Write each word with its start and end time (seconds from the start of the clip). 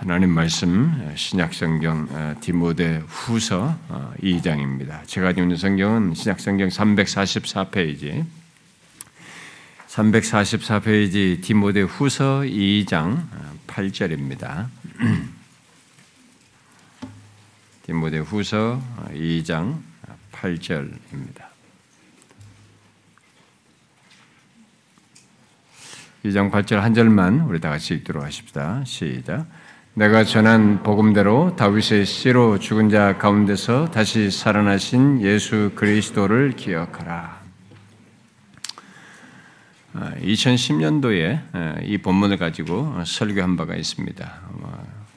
하나님 0.00 0.30
말씀 0.30 1.12
신약성경 1.14 2.38
디모데 2.40 3.02
후서 3.06 3.76
2장입니다. 4.22 5.06
제가 5.06 5.26
가지고 5.26 5.42
있는 5.42 5.58
성경은 5.58 6.14
신약성경 6.14 6.68
344페이지 6.68 8.24
344페이지 9.88 11.42
디모데 11.42 11.82
후서 11.82 12.40
2장 12.40 13.26
8절입니다. 13.66 14.68
디모데 17.84 18.20
후서 18.20 18.82
2장 19.10 19.82
8절입니다. 20.32 21.44
2장 26.24 26.50
8절 26.50 26.76
한 26.76 26.94
절만 26.94 27.42
우리 27.42 27.60
다 27.60 27.68
같이 27.68 27.92
읽도록 27.92 28.24
하십시다. 28.24 28.82
시작. 28.86 29.59
내가 30.00 30.24
전한 30.24 30.82
복음대로 30.82 31.54
다윗의 31.56 32.06
씨로 32.06 32.58
죽은 32.58 32.88
자 32.88 33.18
가운데서 33.18 33.90
다시 33.90 34.30
살아나신 34.30 35.20
예수 35.20 35.72
그리스도를 35.74 36.52
기억하라. 36.52 37.38
2010년도에 39.92 41.42
아, 41.52 41.74
이 41.82 41.98
본문을 41.98 42.38
가지고 42.38 42.94
설교한 43.04 43.58
바가 43.58 43.76
있습니다. 43.76 44.40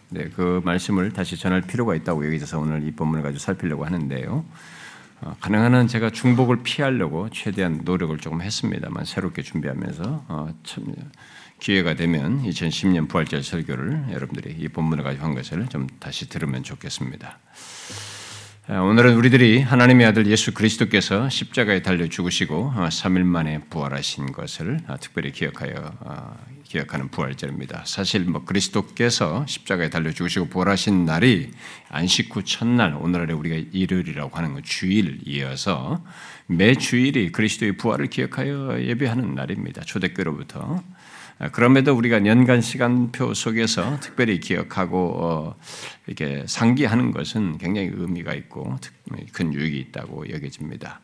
네, 0.10 0.30
그 0.36 0.60
말씀을 0.66 1.14
다시 1.14 1.38
전할 1.38 1.62
필요가 1.62 1.96
있다고 1.96 2.26
여기서 2.26 2.60
오늘 2.60 2.86
이 2.86 2.92
본문을 2.92 3.24
가지고 3.24 3.40
살피려고 3.40 3.86
하는데요. 3.86 4.44
어, 5.22 5.36
가능한 5.40 5.74
한 5.76 5.88
제가 5.88 6.10
중복을 6.10 6.58
피하려고 6.64 7.30
최대한 7.30 7.80
노력을 7.86 8.18
조금 8.18 8.42
했습니다만 8.42 9.06
새롭게 9.06 9.44
준비하면서 9.44 10.26
어, 10.28 10.54
참 10.66 10.94
기회가 11.64 11.94
되면 11.94 12.44
2010년 12.44 13.08
부활절 13.08 13.42
설교를 13.42 14.08
여러분들이 14.12 14.54
이 14.60 14.68
본문을 14.68 15.06
가지고 15.06 15.24
한 15.24 15.34
것을 15.34 15.66
좀 15.70 15.88
다시 16.00 16.28
들으면 16.28 16.62
좋겠습니다. 16.62 17.40
아, 18.68 18.80
오늘은 18.80 19.16
우리들이 19.16 19.62
하나님의 19.62 20.08
아들 20.08 20.28
예수 20.28 20.54
그리스도께서 20.54 21.30
십자가에 21.30 21.82
달려 21.82 22.08
죽으시고 22.08 22.74
3일 22.76 23.22
어, 23.22 23.26
만에 23.26 23.60
부활하신 23.70 24.34
것을 24.34 24.80
어, 24.88 24.98
특별히 25.00 25.32
기억하여 25.32 25.74
어, 26.00 26.38
기억하는 26.64 27.08
부활절입니다. 27.10 27.84
사실 27.86 28.26
뭐 28.26 28.44
그리스도께서 28.44 29.46
십자가에 29.48 29.90
달려 29.90 30.12
죽으시고 30.12 30.48
부활하신 30.48 31.06
날이 31.06 31.52
안식 31.90 32.36
후 32.36 32.44
첫날 32.44 32.94
오늘날에 32.96 33.34
우리가 33.34 33.70
일요일이라고 33.72 34.38
하는 34.38 34.54
건 34.54 34.64
주일이어서 34.64 36.04
매 36.48 36.76
주일이 36.76 37.32
그리스도의 37.32 37.78
부활을 37.78 38.08
기억하여 38.08 38.82
예배하는 38.82 39.36
날입니다. 39.36 39.82
초대교로부터 39.84 40.60
아, 40.60 40.93
그럼에도 41.52 41.94
우리가 41.96 42.26
연간 42.26 42.62
시간표 42.62 43.34
속에서 43.34 44.00
특별히 44.00 44.40
기억하고 44.40 44.98
어, 45.16 45.56
이렇게 46.08 46.44
상기하는 46.48 47.12
것은 47.12 47.58
굉장히 47.58 47.92
의미가 47.94 48.34
있고 48.34 48.78
큰 49.34 49.54
유익이 49.54 49.78
있다고 49.80 50.30
여겨집니다. 50.30 51.02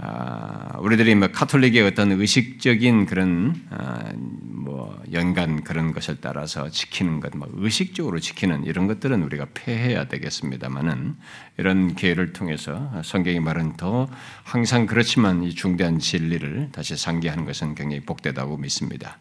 아, 0.00 0.78
우리들이 0.78 1.16
뭐 1.16 1.28
카톨릭의 1.28 1.82
어떤 1.82 2.12
의식적인 2.12 3.06
그런 3.06 3.54
아, 3.70 4.12
뭐 4.58 5.00
연간 5.12 5.62
그런 5.62 5.92
것을 5.92 6.18
따라서 6.20 6.68
지키는 6.68 7.20
것, 7.20 7.36
뭐 7.36 7.48
의식적으로 7.52 8.18
지키는 8.18 8.64
이런 8.64 8.86
것들은 8.86 9.22
우리가 9.22 9.46
폐해야 9.54 10.06
되겠습니다만은 10.06 11.16
이런 11.56 11.94
기회를 11.94 12.32
통해서 12.32 12.90
성경이 13.04 13.40
말은 13.40 13.76
더 13.76 14.08
항상 14.44 14.86
그렇지만 14.86 15.42
이 15.42 15.54
중대한 15.54 15.98
진리를 15.98 16.70
다시 16.72 16.96
상기하는 16.96 17.44
것은 17.44 17.74
굉장히 17.74 18.00
복되다고 18.00 18.56
믿습니다. 18.58 19.18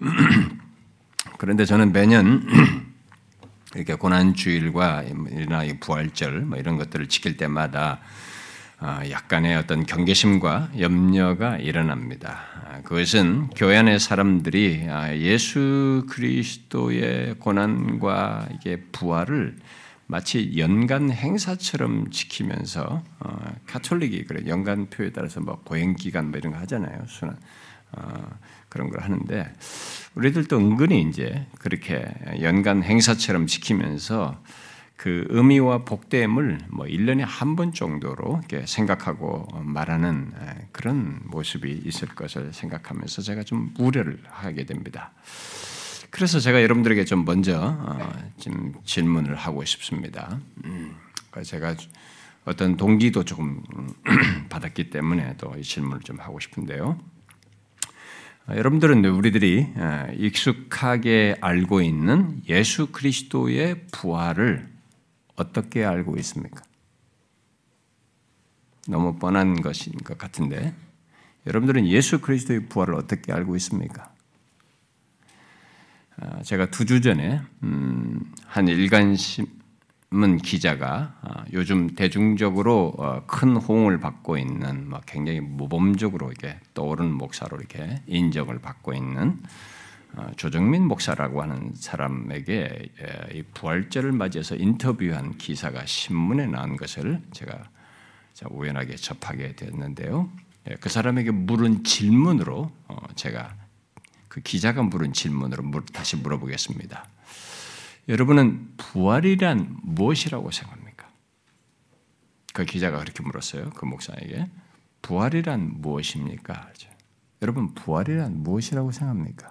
그런데 1.38 1.64
저는 1.64 1.92
매년 1.92 2.46
이렇게 3.74 3.94
고난 3.94 4.34
주일과 4.34 5.02
이나 5.02 5.62
부활절 5.80 6.42
뭐 6.42 6.58
이런 6.58 6.76
것들을 6.76 7.08
지킬 7.08 7.36
때마다 7.36 8.00
아, 8.00 8.33
약간의 8.82 9.56
어떤 9.56 9.86
경계심과 9.86 10.70
염려가 10.78 11.58
일어납니다. 11.58 12.40
아, 12.66 12.82
그것은 12.82 13.48
교회 13.56 13.76
안의 13.76 14.00
사람들이 14.00 14.86
아, 14.90 15.16
예수 15.16 16.06
그리스도의 16.10 17.36
고난과 17.38 18.48
이게 18.54 18.80
부활을 18.92 19.56
마치 20.06 20.52
연간 20.58 21.10
행사처럼 21.10 22.10
지키면서 22.10 23.02
어, 23.20 23.54
카톨릭이 23.66 24.24
그래 24.24 24.42
연간 24.46 24.90
표에 24.90 25.12
따라서 25.12 25.40
뭐 25.40 25.62
고행 25.64 25.96
기간 25.96 26.30
뭐 26.30 26.38
이런 26.38 26.52
거 26.52 26.58
하잖아요 26.58 27.04
순환 27.06 27.38
어, 27.92 28.28
그런 28.68 28.90
걸 28.90 29.02
하는데 29.02 29.52
우리들도 30.14 30.58
은근히 30.58 31.02
이제 31.02 31.46
그렇게 31.58 32.04
연간 32.42 32.82
행사처럼 32.82 33.46
지키면서 33.46 34.42
그 34.96 35.26
의미와 35.28 35.84
복됨을 35.84 36.58
뭐 36.70 36.86
1년에 36.86 37.24
한 37.26 37.56
번 37.56 37.72
정도로 37.72 38.40
이렇게 38.48 38.66
생각하고 38.66 39.46
말하는 39.62 40.32
그런 40.72 41.20
모습이 41.24 41.82
있을 41.84 42.08
것을 42.08 42.52
생각하면서 42.52 43.22
제가 43.22 43.42
좀 43.42 43.74
우려를 43.78 44.18
하게 44.28 44.64
됩니다. 44.64 45.12
그래서 46.10 46.38
제가 46.38 46.62
여러분들에게 46.62 47.04
좀 47.04 47.24
먼저 47.24 47.58
어, 47.60 48.12
좀 48.38 48.72
질문을 48.84 49.34
하고 49.34 49.64
싶습니다. 49.64 50.38
음, 50.64 50.94
제가 51.42 51.74
어떤 52.44 52.76
동기도 52.76 53.24
조금 53.24 53.62
받았기 54.48 54.90
때문에 54.90 55.36
또 55.38 55.54
이 55.58 55.62
질문을 55.62 56.02
좀 56.02 56.20
하고 56.20 56.38
싶은데요. 56.38 56.98
어, 58.46 58.54
여러분들은 58.56 59.04
우리들이 59.04 59.66
익숙하게 60.18 61.36
알고 61.40 61.80
있는 61.82 62.42
예수 62.48 62.86
그리스도의 62.92 63.86
부활을 63.90 64.73
어떻게 65.36 65.84
알고 65.84 66.16
있습니까? 66.18 66.62
너무 68.88 69.18
뻔한 69.18 69.60
것인 69.62 69.94
것 70.04 70.18
같은데 70.18 70.74
여러분들은 71.46 71.86
예수 71.86 72.20
그리스도의 72.20 72.68
부활을 72.68 72.94
어떻게 72.94 73.32
알고 73.32 73.56
있습니까? 73.56 74.12
아, 76.16 76.42
제가 76.42 76.66
두 76.70 76.84
주 76.84 77.00
전에 77.00 77.40
음, 77.64 78.32
한 78.46 78.68
일간신문 78.68 80.38
기자가 80.42 81.16
아, 81.22 81.44
요즘 81.52 81.94
대중적으로 81.94 82.94
어, 82.98 83.24
큰 83.26 83.56
호응을 83.56 83.98
받고 83.98 84.38
있는 84.38 84.92
굉장히 85.06 85.40
모범적으로 85.40 86.28
이렇게 86.28 86.58
떠오르는 86.74 87.12
목사로 87.12 87.56
이렇게 87.58 88.00
인정을 88.06 88.60
받고 88.60 88.94
있는 88.94 89.30
어, 89.30 89.38
조정민 90.36 90.86
목사라고 90.86 91.42
하는 91.42 91.72
사람에게 91.74 92.88
이 93.32 93.42
부활절을 93.54 94.12
맞이해서 94.12 94.56
인터뷰한 94.56 95.38
기사가 95.38 95.86
신문에 95.86 96.46
나온 96.46 96.76
것을 96.76 97.20
제가 97.32 97.70
우연하게 98.50 98.96
접하게 98.96 99.54
됐는데요. 99.56 100.30
예, 100.70 100.74
그 100.76 100.88
사람에게 100.88 101.30
물은 101.30 101.84
질문으로 101.84 102.70
어, 102.88 102.96
제가 103.14 103.54
그 104.28 104.40
기자가 104.40 104.82
물은 104.82 105.12
질문으로 105.12 105.84
다시 105.92 106.16
물어보겠습니다. 106.16 107.06
여러분은 108.08 108.72
부활이란 108.76 109.78
무엇이라고 109.82 110.50
생각합니까? 110.50 111.08
그 112.52 112.64
기자가 112.64 112.98
그렇게 112.98 113.22
물었어요. 113.22 113.70
그 113.70 113.84
목사에게 113.84 114.46
부활이란 115.02 115.80
무엇입니까? 115.80 116.70
여러분 117.42 117.74
부활이란 117.74 118.42
무엇이라고 118.42 118.90
생각합니까? 118.90 119.50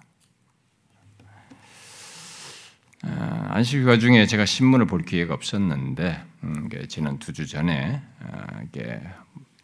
아, 3.06 3.47
안식일과 3.52 3.97
중에 3.97 4.25
제가 4.25 4.46
신문을 4.46 4.86
볼 4.88 5.03
기회가 5.03 5.34
없었는데 5.34 6.24
음, 6.44 6.69
지난 6.88 7.19
두 7.19 7.34
주 7.34 7.46
전에 7.46 8.02
아, 8.19 8.62
이게 8.64 9.02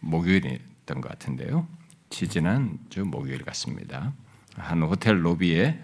목요일이었던 0.02 1.02
것 1.02 1.10
같은데요. 1.10 1.68
지지난 2.10 2.80
주 2.90 3.06
목요일 3.06 3.44
같습니다. 3.46 4.14
한 4.56 4.82
호텔 4.84 5.24
로비에 5.24 5.82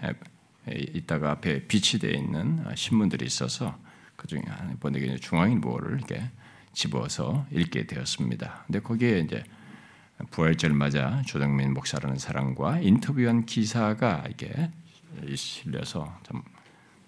있다가 0.68 1.30
앞에 1.32 1.66
비치되어 1.66 2.10
있는 2.10 2.64
신문들이 2.74 3.24
있어서 3.24 3.78
그 4.16 4.26
중에 4.26 4.42
한 4.46 4.76
번에 4.78 5.16
중앙일보를 5.16 5.98
이렇게 5.98 6.30
집어서 6.72 7.46
읽게 7.52 7.86
되었습니다. 7.86 8.64
근데 8.66 8.80
거기에 8.80 9.20
이제 9.20 9.42
부활절 10.30 10.72
맞아 10.72 11.22
조정민 11.26 11.72
목사라는 11.72 12.18
사람과 12.18 12.80
인터뷰한 12.80 13.46
기사가 13.46 14.24
이게 14.28 14.70
실려서 15.34 16.18
좀 16.24 16.42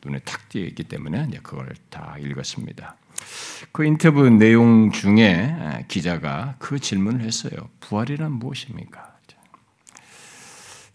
눈에 0.05 0.21
탁 0.21 0.49
띄어 0.49 0.65
있기 0.65 0.85
때문에 0.85 1.27
이제 1.29 1.41
그걸 1.43 1.69
다 1.91 2.17
읽었습니다. 2.19 2.97
그 3.73 3.85
인터뷰 3.85 4.29
내용 4.31 4.91
중에 4.93 5.85
기자가 5.89 6.57
그 6.59 6.79
질문을 6.79 7.21
했어요. 7.23 7.69
부활이란 7.81 8.33
무엇입니까? 8.33 9.19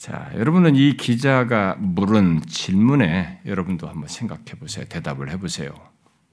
자, 0.04 0.30
여러분은 0.36 0.76
이 0.76 0.98
기자가 0.98 1.78
물은 1.80 2.42
질문에 2.42 3.40
여러분도 3.46 3.88
한번 3.88 4.10
생각해 4.10 4.60
보세요. 4.60 4.84
대답을 4.90 5.32
해 5.32 5.38
보세요. 5.38 5.74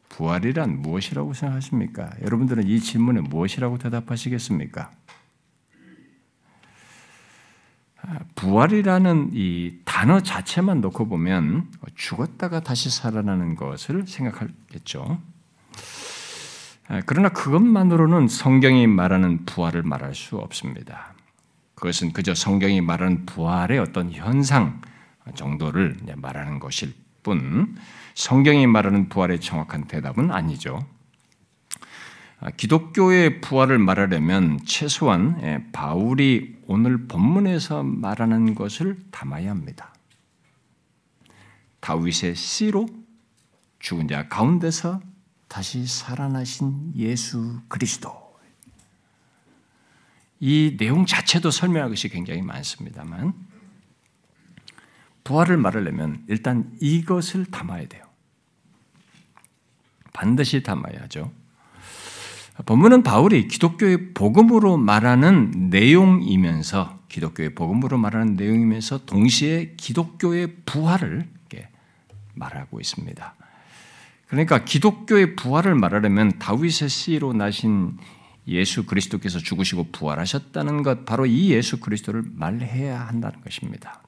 부활이란 0.08 0.82
무엇이라고 0.82 1.34
생각하십니까? 1.34 2.10
여러분들은 2.20 2.66
이 2.66 2.80
질문에 2.80 3.20
무엇이라고 3.20 3.78
대답하시겠습니까? 3.78 4.90
아, 7.89 7.89
부활이라는 8.34 9.30
이 9.34 9.78
단어 9.84 10.20
자체만 10.20 10.80
놓고 10.80 11.08
보면 11.08 11.68
죽었다가 11.94 12.60
다시 12.60 12.90
살아나는 12.90 13.56
것을 13.56 14.06
생각하겠죠. 14.06 15.20
아, 16.88 17.00
그러나 17.06 17.28
그것만으로는 17.28 18.28
성경이 18.28 18.86
말하는 18.86 19.44
부활을 19.44 19.82
말할 19.82 20.14
수 20.14 20.36
없습니다. 20.36 21.14
그것은 21.74 22.12
그저 22.12 22.34
성경이 22.34 22.80
말하는 22.80 23.26
부활의 23.26 23.78
어떤 23.78 24.10
현상 24.10 24.80
정도를 25.34 25.96
말하는 26.16 26.58
것일 26.58 26.94
뿐, 27.22 27.76
성경이 28.14 28.66
말하는 28.66 29.08
부활의 29.08 29.40
정확한 29.40 29.84
대답은 29.84 30.30
아니죠. 30.30 30.84
아, 32.42 32.50
기독교의 32.50 33.42
부활을 33.42 33.78
말하려면 33.78 34.60
최소한 34.64 35.38
예, 35.42 35.62
바울이 35.72 36.56
오늘 36.66 37.06
본문에서 37.06 37.82
말하는 37.82 38.54
것을 38.54 38.98
담아야 39.10 39.50
합니다. 39.50 39.94
다윗의 41.80 42.34
씨로 42.36 42.88
죽은 43.78 44.08
자 44.08 44.26
가운데서 44.28 45.02
다시 45.48 45.86
살아나신 45.86 46.94
예수 46.96 47.60
그리스도. 47.68 48.18
이 50.38 50.76
내용 50.78 51.04
자체도 51.04 51.50
설명할 51.50 51.90
것이 51.90 52.08
굉장히 52.08 52.40
많습니다만, 52.40 53.34
부활을 55.24 55.58
말하려면 55.58 56.24
일단 56.28 56.74
이것을 56.80 57.44
담아야 57.46 57.86
돼요. 57.86 58.04
반드시 60.14 60.62
담아야죠. 60.62 61.39
본문은 62.66 63.02
바울이 63.02 63.48
기독교의 63.48 64.14
복음으로 64.14 64.76
말하는 64.76 65.70
내용이면서 65.70 67.00
기독교의 67.08 67.54
복음으로 67.54 67.98
말하는 67.98 68.36
내용이면서 68.36 69.04
동시에 69.06 69.74
기독교의 69.76 70.56
부활을 70.66 71.28
말하고 72.34 72.80
있습니다. 72.80 73.34
그러니까 74.26 74.64
기독교의 74.64 75.36
부활을 75.36 75.74
말하려면 75.74 76.38
다윗의 76.38 76.88
씨로 76.88 77.32
나신 77.32 77.98
예수 78.48 78.86
그리스도께서 78.86 79.38
죽으시고 79.38 79.88
부활하셨다는 79.92 80.82
것, 80.82 81.04
바로 81.04 81.26
이 81.26 81.50
예수 81.50 81.78
그리스도를 81.80 82.22
말해야 82.34 83.00
한다는 83.00 83.40
것입니다. 83.42 83.99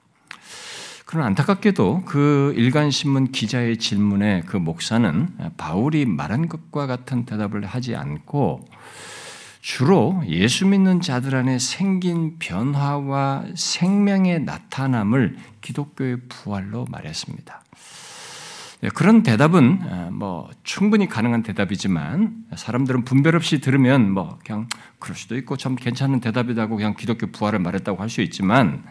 그러나 1.13 1.27
안타깝게도 1.27 2.05
그 2.07 2.55
일간신문 2.57 3.33
기자의 3.33 3.77
질문에 3.77 4.45
그 4.47 4.57
목사는 4.57 5.29
바울이 5.59 6.07
말한 6.07 6.49
것과 6.49 6.87
같은 6.87 7.27
대답을 7.27 7.67
하지 7.67 7.95
않고 7.95 8.65
주로 9.61 10.23
예수 10.27 10.67
믿는 10.67 11.03
자들 11.03 11.35
안에 11.35 11.59
생긴 11.59 12.39
변화와 12.39 13.45
생명의 13.55 14.41
나타남을 14.45 15.37
기독교의 15.61 16.17
부활로 16.31 16.87
말했습니다. 16.89 17.63
네, 18.81 18.89
그런 18.89 19.23
대답은 19.23 20.15
뭐 20.15 20.49
충분히 20.65 21.11
가능한 21.11 21.43
대답이지만 21.43 22.47
사람들은 22.57 23.05
분별 23.05 23.37
없이 23.37 23.61
들으면 23.61 24.11
뭐 24.11 24.39
그냥 24.47 24.67
그럴 24.99 25.15
수도 25.15 25.37
있고 25.37 25.59
참 25.59 25.77
괜찮은 25.77 26.21
대답이라고 26.21 26.75
그냥 26.75 26.95
기독교 26.97 27.27
부활을 27.27 27.59
말했다고 27.59 28.01
할 28.01 28.09
수 28.09 28.23
있지만 28.23 28.83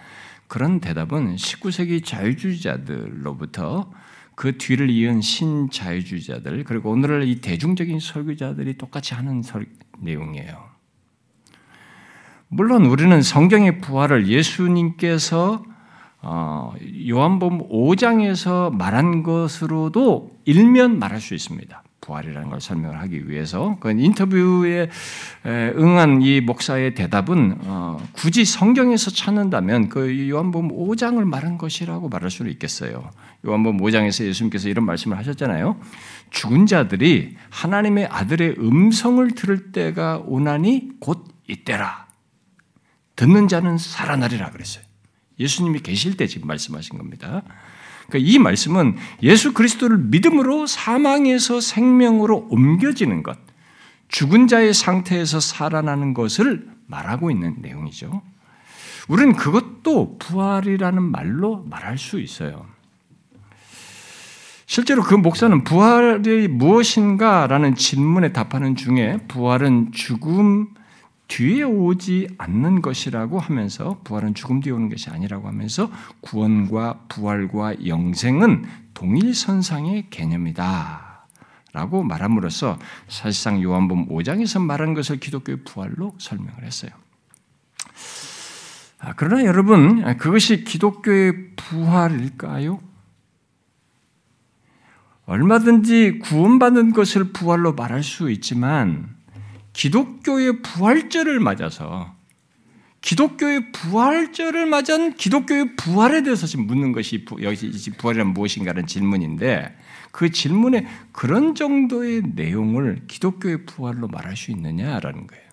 그런 0.52 0.82
대답은 0.82 1.38
19세기 1.38 2.04
자유주의자들로부터 2.04 3.90
그 4.36 4.58
뒤를 4.58 4.90
이은 4.90 5.22
신자유주의자들 5.22 6.66
그리고 6.66 6.92
오늘날 6.92 7.24
이 7.24 7.40
대중적인 7.40 8.02
설교자들이 8.02 8.78
똑같이 8.78 9.14
하는 9.14 9.44
설, 9.44 9.66
내용이에요. 10.00 10.62
물론 12.50 12.86
우리는 12.86 13.22
성경의 13.22 13.80
부활을 13.80 14.28
예수님께서 14.28 15.64
어, 16.22 16.74
요한복음 17.08 17.70
5장에서 17.70 18.76
말한 18.76 19.24
것으로도 19.24 20.42
일면 20.44 21.00
말할 21.00 21.22
수 21.22 21.34
있습니다. 21.34 21.82
부활이라는 22.02 22.50
걸 22.50 22.60
설명을 22.60 23.00
하기 23.02 23.30
위해서 23.30 23.78
그 23.80 23.92
인터뷰에 23.92 24.90
응한 25.46 26.22
이 26.24 26.42
목사의 26.42 26.96
대답은 26.96 27.60
어, 27.62 28.04
굳이 28.12 28.44
성경에서 28.44 29.12
찾는다면 29.12 29.90
그 29.90 30.30
요한복음 30.30 30.70
5장을 30.70 31.24
말한 31.24 31.58
것이라고 31.58 32.10
말할 32.10 32.32
수는 32.32 32.52
있겠어요. 32.52 33.10
요한복음 33.46 33.80
5장에서 33.80 34.26
예수님께서 34.26 34.68
이런 34.70 34.86
말씀을 34.86 35.18
하셨잖아요. 35.18 35.80
죽은 36.32 36.66
자들이 36.66 37.38
하나님의 37.50 38.08
아들의 38.08 38.56
음성을 38.58 39.30
들을 39.32 39.72
때가 39.72 40.24
오나니 40.26 40.90
곧 41.00 41.28
이때라. 41.48 42.08
듣는 43.16 43.48
자는 43.48 43.78
살아나리라 43.78 44.50
그랬어요. 44.50 44.84
예수님이 45.40 45.82
계실 45.82 46.18
때 46.18 46.28
지금 46.28 46.48
말씀하신 46.48 46.98
겁니다. 46.98 47.44
그러니까 48.12 48.30
이 48.30 48.38
말씀은 48.38 48.98
예수 49.24 49.54
그리스도를 49.54 49.98
믿음으로 49.98 50.68
사망에서 50.68 51.62
생명으로 51.62 52.48
옮겨지는 52.50 53.24
것, 53.24 53.38
죽은 54.10 54.48
자의 54.48 54.74
상태에서 54.74 55.40
살아나는 55.40 56.14
것을 56.14 56.68
말하고 56.88 57.32
있는 57.32 57.56
내용이죠. 57.60 58.22
우리는 59.08 59.34
그것도 59.34 60.18
부활이라는 60.20 61.02
말로 61.02 61.66
말할 61.70 61.98
수 61.98 62.20
있어요. 62.20 62.66
실제로 64.66 65.02
그 65.02 65.16
목사는 65.16 65.64
부활이 65.64 66.48
무엇인가라는 66.48 67.76
질문에 67.76 68.32
답하는 68.32 68.76
중에 68.76 69.18
부활은 69.28 69.92
죽음 69.92 70.70
뒤에 71.32 71.64
오지 71.64 72.28
않는 72.38 72.82
것이라고 72.82 73.40
하면서 73.40 74.02
부활은 74.04 74.34
죽음 74.34 74.60
뒤에 74.60 74.74
오는 74.74 74.90
것이 74.90 75.10
아니라고 75.10 75.48
하면서 75.48 75.90
구원과 76.20 77.06
부활과 77.08 77.88
영생은 77.88 78.66
동일선상의 78.94 80.10
개념이다. 80.10 81.26
라고 81.72 82.04
말함으로써 82.04 82.78
사실상 83.08 83.64
요한복음 83.64 84.10
5장에서 84.10 84.62
말한 84.62 84.94
것을 84.94 85.22
기독교의 85.22 85.60
부활로 85.64 86.14
설명을 86.18 86.64
했어요. 86.64 86.92
아, 89.00 89.14
그러나 89.16 89.46
여러분, 89.46 90.04
그것이 90.18 90.66
기독교의 90.66 91.56
부활일까요? 91.56 92.78
얼마든지 95.28 96.20
구원받는 96.20 96.92
것을 96.92 97.32
부활로 97.32 97.74
말할 97.74 98.04
수 98.04 98.30
있지만 98.32 99.21
기독교의 99.74 100.62
부활절을 100.62 101.40
맞아서 101.40 102.16
기독교의 103.02 103.72
부활절을 103.72 104.68
맞은 104.68 105.16
기독교의 105.16 105.76
부활에 105.76 106.22
대해서 106.22 106.46
지금 106.46 106.68
묻는 106.68 106.92
것이 106.92 107.26
여기 107.42 107.72
부활이란 107.98 108.28
무엇인가라는 108.28 108.86
질문인데 108.86 109.76
그 110.12 110.30
질문에 110.30 110.88
그런 111.12 111.56
정도의 111.56 112.22
내용을 112.36 113.04
기독교의 113.08 113.66
부활로 113.66 114.08
말할 114.08 114.38
수 114.38 114.52
있느냐라는 114.52 115.28
거예요. 115.28 115.52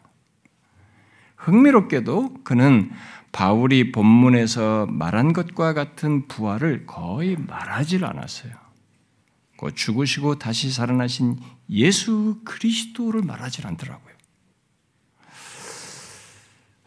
흥미롭게도 1.37 2.43
그는 2.45 2.91
바울이 3.33 3.93
본문에서 3.93 4.87
말한 4.87 5.33
것과 5.33 5.73
같은 5.73 6.27
부활을 6.29 6.87
거의 6.87 7.37
말하지 7.37 7.99
않았어요. 8.03 8.53
그 9.57 9.75
죽으시고 9.75 10.39
다시 10.39 10.71
살아나신 10.71 11.39
예수 11.71 12.41
그리스도를 12.45 13.23
말하지 13.23 13.63
않더라고요. 13.67 14.08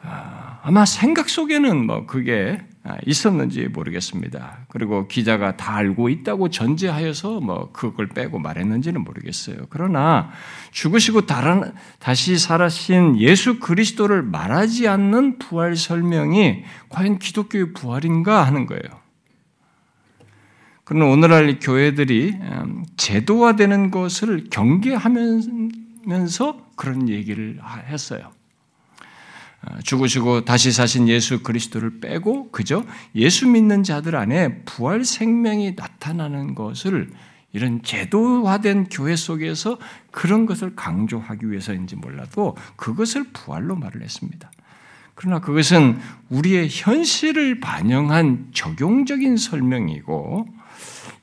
아, 0.04 0.60
아마 0.64 0.86
생각 0.86 1.30
속에는 1.30 1.86
뭐 1.86 2.06
그게 2.06 2.60
있었는지 3.06 3.68
모르겠습니다. 3.68 4.66
그리고 4.70 5.08
기자가 5.08 5.56
다 5.56 5.76
알고 5.76 6.10
있다고 6.10 6.50
전제하여서 6.50 7.40
뭐 7.40 7.72
그걸 7.72 8.08
빼고 8.08 8.40
말했는지는 8.40 9.04
모르겠어요. 9.04 9.68
그러나 9.70 10.32
죽으시고 10.72 11.22
다시 12.00 12.40
살아신 12.40 13.20
예수 13.20 13.60
그리스도를 13.60 14.24
말하지 14.24 14.88
않는 14.88 15.38
부활 15.38 15.76
설명이 15.76 16.64
과연 16.90 17.20
기독교의 17.20 17.74
부활인가 17.74 18.46
하는 18.46 18.66
거예요. 18.66 18.82
그러나 20.84 21.06
오늘날 21.06 21.60
교회들이 21.60 22.34
음, 22.42 22.84
제도화되는 22.98 23.92
것을 23.92 24.46
경계하면서 24.50 25.70
그런 26.76 27.08
얘기를 27.08 27.60
했어요. 27.88 28.32
어, 29.64 29.80
죽으시고 29.84 30.46
다시 30.46 30.72
사신 30.72 31.08
예수 31.08 31.44
그리스도를 31.44 32.00
빼고 32.00 32.52
그저 32.52 32.84
예수 33.16 33.48
믿는 33.48 33.84
자들 33.84 34.16
안에 34.16 34.64
부활 34.64 35.06
생명이 35.06 35.74
나타나는 35.76 36.56
것을 36.56 37.10
이런 37.54 37.84
제도화된 37.84 38.86
교회 38.90 39.16
속에서 39.16 39.78
그런 40.10 40.46
것을 40.46 40.76
강조하기 40.76 41.52
위해서인지 41.52 41.96
몰라도 41.98 42.56
그것을 42.76 43.26
부활로 43.34 43.76
말을 43.76 44.02
했습니다. 44.02 44.50
그러나 45.16 45.40
그것은 45.40 46.00
우리의 46.30 46.70
현실을 46.72 47.60
반영한 47.60 48.48
적용적인 48.54 49.38
설명이고 49.38 50.48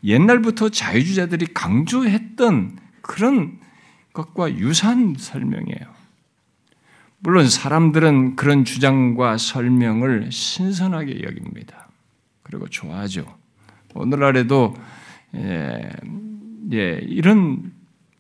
옛날부터 0.05 0.69
자유주자들이 0.69 1.47
강조했던 1.55 2.79
그런 3.01 3.59
것과 4.13 4.55
유사한 4.55 5.17
설명이에요. 5.19 5.98
물론 7.21 7.49
사람들은 7.49 8.37
그런 8.37 8.65
주장과 8.65 9.39
설명을 9.39 10.31
신선하게 10.31 11.23
여깁니다. 11.23 11.89
그리고 12.43 12.69
좋아하죠. 12.69 13.27
오늘날에도 13.95 14.75
예, 15.35 15.91
예, 16.73 17.01
이런 17.03 17.73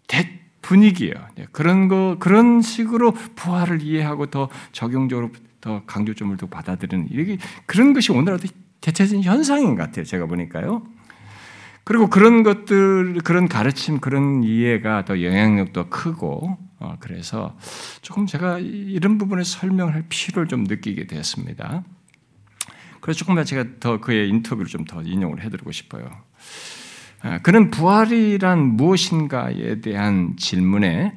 대, 0.07 0.41
분위기예요. 0.63 1.15
예, 1.39 1.47
그런 1.53 1.89
거 1.89 2.17
그런 2.19 2.61
식으로 2.61 3.13
부활을 3.37 3.83
이해하고 3.83 4.27
더 4.27 4.49
적용적으로 4.73 5.31
더 5.61 5.83
강조점을 5.87 6.37
더 6.37 6.47
받아들이는 6.47 7.09
이게 7.11 7.39
그런 7.67 7.93
것이 7.93 8.13
오늘날도 8.13 8.49
대체적인 8.81 9.23
현상인 9.23 9.77
것 9.77 9.83
같아요. 9.85 10.05
제가 10.05 10.27
보니까요. 10.27 10.83
그리고 11.89 12.11
그런 12.11 12.43
것들, 12.43 13.15
그런 13.25 13.49
가르침, 13.49 13.99
그런 13.99 14.45
이해가 14.45 15.07
더 15.07 15.23
영향력도 15.23 15.89
크고, 15.89 16.59
어, 16.81 16.97
그래서 17.01 17.57
조금 18.03 18.27
제가 18.27 18.59
이런 18.59 19.17
부분에 19.17 19.43
설명할 19.43 20.05
필요를 20.11 20.49
좀 20.49 20.65
느끼게 20.65 21.07
되었습니다. 21.07 21.85
그래서 23.01 23.19
조금 23.19 23.37
더 23.37 23.43
제가 23.43 23.65
더 23.81 24.01
그의 24.03 24.29
인터뷰를 24.29 24.69
좀 24.69 24.85
더 24.85 25.01
인용을 25.01 25.41
해드리고 25.41 25.73
싶어요. 25.73 26.11
아, 27.23 27.39
그는 27.39 27.71
부활이란 27.71 28.59
무엇인가에 28.77 29.81
대한 29.81 30.37
질문에 30.37 31.15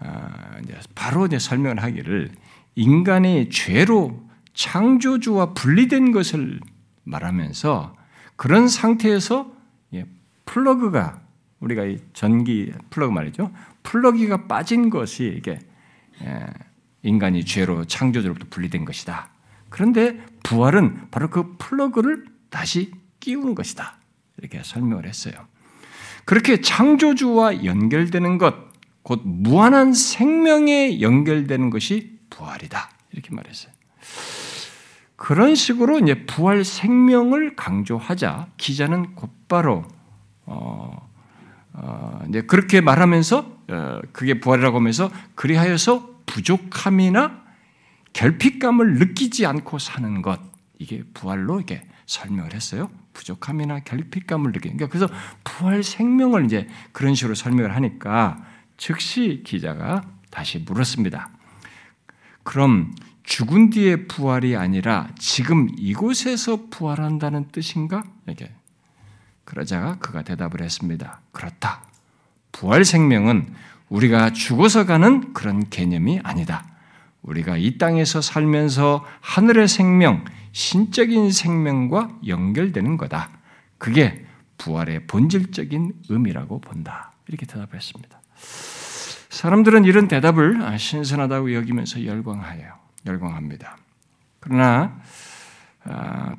아, 0.00 0.58
바로 0.96 1.28
설명을 1.28 1.84
하기를 1.84 2.32
인간의 2.74 3.50
죄로 3.50 4.20
창조주와 4.54 5.54
분리된 5.54 6.10
것을 6.10 6.58
말하면서 7.04 7.94
그런 8.34 8.66
상태에서 8.66 9.59
플러그가 10.50 11.20
우리가 11.60 11.84
이 11.84 11.98
전기 12.12 12.72
플러그 12.90 13.12
말이죠. 13.12 13.52
플러그가 13.84 14.48
빠진 14.48 14.90
것이 14.90 15.32
이게 15.36 15.60
예, 16.22 16.46
인간이 17.02 17.44
죄로 17.44 17.84
창조주로부터 17.84 18.46
분리된 18.50 18.84
것이다. 18.84 19.30
그런데 19.68 20.18
부활은 20.42 21.10
바로 21.12 21.30
그 21.30 21.56
플러그를 21.58 22.26
다시 22.50 22.90
끼우는 23.20 23.54
것이다. 23.54 23.98
이렇게 24.38 24.60
설명을 24.64 25.06
했어요. 25.06 25.34
그렇게 26.24 26.60
창조주와 26.60 27.64
연결되는 27.64 28.38
것, 28.38 28.54
곧 29.02 29.22
무한한 29.24 29.92
생명에 29.92 31.00
연결되는 31.00 31.70
것이 31.70 32.18
부활이다. 32.28 32.90
이렇게 33.12 33.32
말했어요. 33.32 33.72
그런 35.14 35.54
식으로 35.54 36.00
이제 36.00 36.26
부활 36.26 36.64
생명을 36.64 37.54
강조하자 37.54 38.48
기자는 38.56 39.14
곧바로 39.14 39.84
어, 40.50 41.08
어, 41.72 42.20
이제 42.28 42.42
그렇게 42.42 42.80
말하면서 42.80 43.58
어, 43.68 44.00
그게 44.12 44.40
부활이라고 44.40 44.78
하면서 44.78 45.10
그리하여서 45.36 46.22
부족함이나 46.26 47.42
결핍감을 48.12 48.94
느끼지 48.94 49.46
않고 49.46 49.78
사는 49.78 50.22
것 50.22 50.40
이게 50.78 51.04
부활로 51.14 51.58
이렇게 51.58 51.82
설명을 52.06 52.52
했어요. 52.54 52.90
부족함이나 53.12 53.80
결핍감을 53.80 54.50
느끼는. 54.52 54.76
그러니까 54.76 54.86
그래서 54.88 55.12
부활 55.44 55.84
생명을 55.84 56.44
이제 56.44 56.66
그런 56.92 57.14
식으로 57.14 57.34
설명을 57.34 57.74
하니까 57.76 58.44
즉시 58.76 59.42
기자가 59.44 60.02
다시 60.30 60.58
물었습니다. 60.58 61.30
그럼 62.42 62.92
죽은 63.22 63.70
뒤의 63.70 64.08
부활이 64.08 64.56
아니라 64.56 65.08
지금 65.16 65.68
이곳에서 65.78 66.68
부활한다는 66.70 67.48
뜻인가? 67.52 68.02
이렇게 68.26 68.50
그러자 69.50 69.96
그가 69.98 70.22
대답을 70.22 70.62
했습니다. 70.62 71.20
그렇다. 71.32 71.82
부활 72.52 72.84
생명은 72.84 73.52
우리가 73.88 74.32
죽어서 74.32 74.86
가는 74.86 75.32
그런 75.32 75.68
개념이 75.68 76.20
아니다. 76.22 76.64
우리가 77.22 77.56
이 77.56 77.76
땅에서 77.76 78.20
살면서 78.20 79.04
하늘의 79.20 79.66
생명, 79.66 80.24
신적인 80.52 81.32
생명과 81.32 82.20
연결되는 82.28 82.96
거다. 82.96 83.28
그게 83.76 84.24
부활의 84.56 85.08
본질적인 85.08 85.94
의미라고 86.08 86.60
본다. 86.60 87.10
이렇게 87.26 87.44
대답했습니다. 87.44 88.20
사람들은 89.30 89.84
이런 89.84 90.06
대답을 90.06 90.78
신선하다고 90.78 91.54
여기면서 91.54 92.04
열광하여 92.04 92.78
열광합니다. 93.04 93.78
그러나 94.38 94.94
아, 94.96 95.00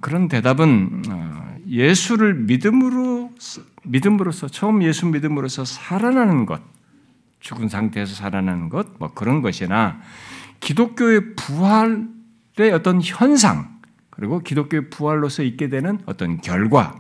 그런 0.02 0.28
대답은 0.28 1.04
어, 1.10 1.56
예수를 1.68 2.36
믿음으로 2.36 3.32
믿음으로써 3.84 4.48
처음 4.48 4.84
예수 4.84 5.08
믿음으로써 5.08 5.66
살아나는 5.66 6.46
것, 6.46 6.62
죽은 7.40 7.70
상태에서 7.70 8.14
살아나는 8.14 8.70
것, 8.70 8.88
뭐 9.00 9.14
그런 9.14 9.42
것이나 9.42 10.00
기독교의 10.60 11.36
부활의 11.36 12.72
어떤 12.74 13.02
현상, 13.02 13.80
그리고 14.12 14.40
기독교의 14.40 14.90
부활로서 14.90 15.44
있게 15.44 15.70
되는 15.70 16.00
어떤 16.06 16.40
결과, 16.42 16.96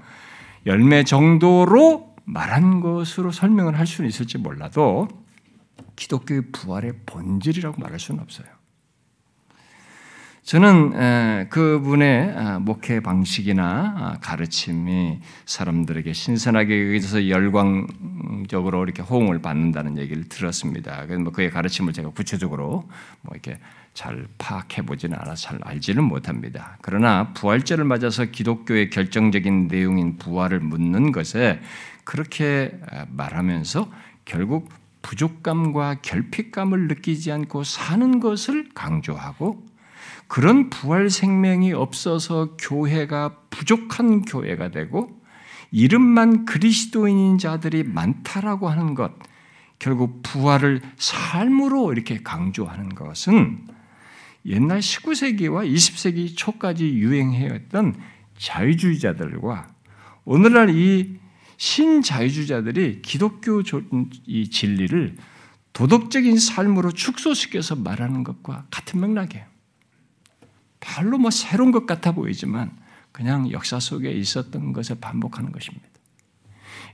열매 0.65 1.03
정도로 1.03 2.15
말한 2.25 2.81
것으로 2.81 3.31
설명을 3.31 3.77
할 3.77 3.85
수는 3.85 4.09
있을지 4.09 4.37
몰라도 4.37 5.07
기독교의 5.95 6.51
부활의 6.51 6.93
본질이라고 7.05 7.81
말할 7.81 7.99
수는 7.99 8.21
없어요. 8.21 8.47
저는 10.43 11.49
그분의 11.49 12.33
아, 12.35 12.59
목회 12.59 12.99
방식이나 12.99 13.95
아, 13.95 14.17
가르침이 14.21 15.19
사람들에게 15.45 16.11
신선하게 16.13 16.87
여기서 16.87 17.29
열광적으로 17.29 18.83
이렇게 18.83 19.03
호응을 19.03 19.39
받는다는 19.39 19.99
얘기를 19.99 20.27
들었습니다. 20.27 21.05
뭐 21.19 21.31
그의 21.31 21.51
가르침을 21.51 21.93
제가 21.93 22.09
구체적으로 22.09 22.89
뭐 23.21 23.33
이렇게 23.33 23.59
잘 23.93 24.25
파악해 24.39 24.81
보지는 24.83 25.17
않아서 25.19 25.49
잘 25.49 25.59
알지는 25.61 26.03
못합니다. 26.03 26.77
그러나 26.81 27.33
부활절을 27.33 27.83
맞아서 27.85 28.25
기독교의 28.25 28.89
결정적인 28.89 29.67
내용인 29.67 30.17
부활을 30.17 30.59
묻는 30.59 31.11
것에 31.11 31.61
그렇게 32.03 32.79
아, 32.89 33.05
말하면서 33.09 33.91
결국 34.25 34.69
부족감과 35.03 35.97
결핍감을 36.01 36.87
느끼지 36.87 37.31
않고 37.31 37.63
사는 37.63 38.19
것을 38.19 38.69
강조하고 38.73 39.70
그런 40.31 40.69
부활 40.69 41.09
생명이 41.09 41.73
없어서 41.73 42.55
교회가 42.55 43.35
부족한 43.49 44.21
교회가 44.21 44.71
되고 44.71 45.21
이름만 45.71 46.45
그리스도인인 46.45 47.37
자들이 47.37 47.83
많다라고 47.83 48.69
하는 48.69 48.95
것, 48.95 49.11
결국 49.77 50.23
부활을 50.23 50.79
삶으로 50.95 51.91
이렇게 51.91 52.23
강조하는 52.23 52.95
것은 52.95 53.67
옛날 54.45 54.79
19세기와 54.79 55.69
20세기 55.69 56.37
초까지 56.37 56.87
유행해왔던 56.87 57.99
자유주의자들과 58.37 59.67
오늘날 60.23 60.69
이 60.69 61.19
신자유주의자들이 61.57 63.01
기독교 63.01 63.61
이 64.25 64.49
진리를 64.49 65.17
도덕적인 65.73 66.39
삶으로 66.39 66.93
축소시켜서 66.93 67.75
말하는 67.75 68.23
것과 68.23 68.67
같은 68.71 69.01
맥락이에요. 69.01 69.51
별로 70.81 71.17
뭐 71.17 71.31
새로운 71.31 71.71
것 71.71 71.85
같아 71.85 72.11
보이지만 72.11 72.71
그냥 73.13 73.49
역사 73.51 73.79
속에 73.79 74.11
있었던 74.11 74.73
것을 74.73 74.97
반복하는 74.99 75.53
것입니다. 75.53 75.87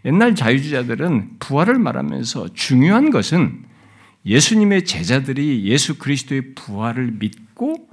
옛날 0.05 0.35
자유주의자들은 0.35 1.39
부활을 1.39 1.79
말하면서 1.79 2.53
중요한 2.53 3.09
것은 3.09 3.65
예수님의 4.25 4.85
제자들이 4.85 5.65
예수 5.65 5.97
그리스도의 5.97 6.53
부활을 6.53 7.13
믿고 7.13 7.87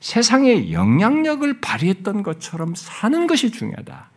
세상에 0.00 0.70
영향력을 0.70 1.60
발휘했던 1.60 2.22
것처럼 2.22 2.74
사는 2.76 3.26
것이 3.26 3.50
중요하다. 3.50 4.10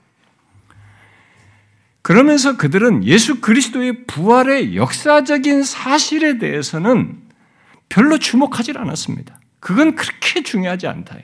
그러면서 2.04 2.58
그들은 2.58 3.06
예수 3.06 3.42
그리스도의 3.42 4.06
부활의 4.06 4.76
역사적인 4.76 5.64
사실에 5.64 6.38
대해서는 6.38 7.22
별로 7.90 8.18
주목하지 8.18 8.74
않았습니다. 8.76 9.41
그건 9.62 9.96
그렇게 9.96 10.44
중요하지 10.44 10.88
않다. 10.88 11.16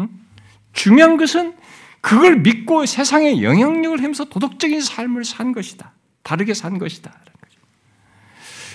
응? 0.00 0.08
중요한 0.74 1.16
것은 1.16 1.56
그걸 2.02 2.40
믿고 2.40 2.84
세상에 2.84 3.42
영향력을 3.42 3.96
하면서 3.98 4.24
도덕적인 4.24 4.82
삶을 4.82 5.24
산 5.24 5.52
것이다. 5.52 5.92
다르게 6.22 6.52
산 6.52 6.78
것이다. 6.78 7.12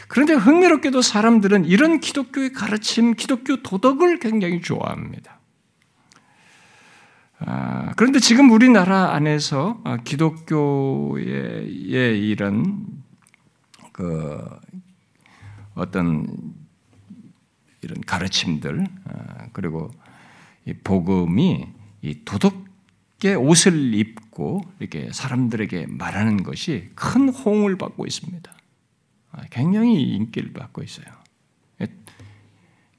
그런데 0.08 0.34
흥미롭게도 0.34 1.02
사람들은 1.02 1.66
이런 1.66 2.00
기독교의 2.00 2.54
가르침, 2.54 3.16
기독교 3.16 3.62
도덕을 3.62 4.20
굉장히 4.20 4.62
좋아합니다. 4.62 5.40
아, 7.40 7.92
그런데 7.98 8.20
지금 8.20 8.50
우리나라 8.52 9.14
안에서 9.14 9.82
아, 9.84 9.98
기독교의 9.98 11.68
이런 11.68 12.86
그 13.92 14.40
어떤 15.74 16.28
이런 17.86 18.02
가르침들 18.02 18.86
아, 19.06 19.48
그리고 19.54 19.92
이 20.66 20.74
복음이 20.74 21.68
이 22.02 22.22
도덕의 22.26 23.36
옷을 23.38 23.94
입고 23.94 24.62
이렇게 24.80 25.10
사람들에게 25.14 25.86
말하는 25.90 26.44
것이 26.44 26.90
큰 26.96 27.30
호응을 27.30 27.78
받고 27.78 28.06
있습니다. 28.06 28.52
아, 29.32 29.42
굉장히 29.52 30.02
인기를 30.02 30.54
받고 30.54 30.82
있어요. 30.82 31.06
예, 31.82 31.88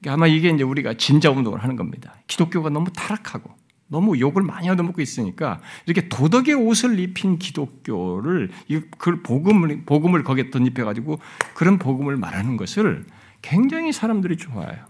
아마 0.07 0.25
이게 0.27 0.49
이제 0.49 0.63
우리가 0.63 0.93
진자 0.93 1.31
운동을 1.31 1.61
하는 1.61 1.75
겁니다. 1.75 2.15
기독교가 2.27 2.69
너무 2.69 2.89
타락하고 2.91 3.55
너무 3.89 4.19
욕을 4.19 4.41
많이 4.41 4.69
얻어먹고 4.69 5.01
있으니까 5.01 5.61
이렇게 5.85 6.07
도덕의 6.09 6.53
옷을 6.55 6.99
입힌 6.99 7.39
기독교를 7.39 8.51
그 8.97 9.21
복음을 9.21 9.83
복음을 9.85 10.23
거기에 10.23 10.49
덧입혀 10.49 10.85
가지고 10.85 11.19
그런 11.53 11.77
복음을 11.77 12.15
말하는 12.17 12.57
것을 12.57 13.05
굉장히 13.47 13.93
사람들이 13.93 14.35
좋아해요. 14.35 14.85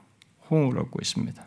호응을 0.49 0.79
얻고 0.79 0.99
있습니다. 0.99 1.43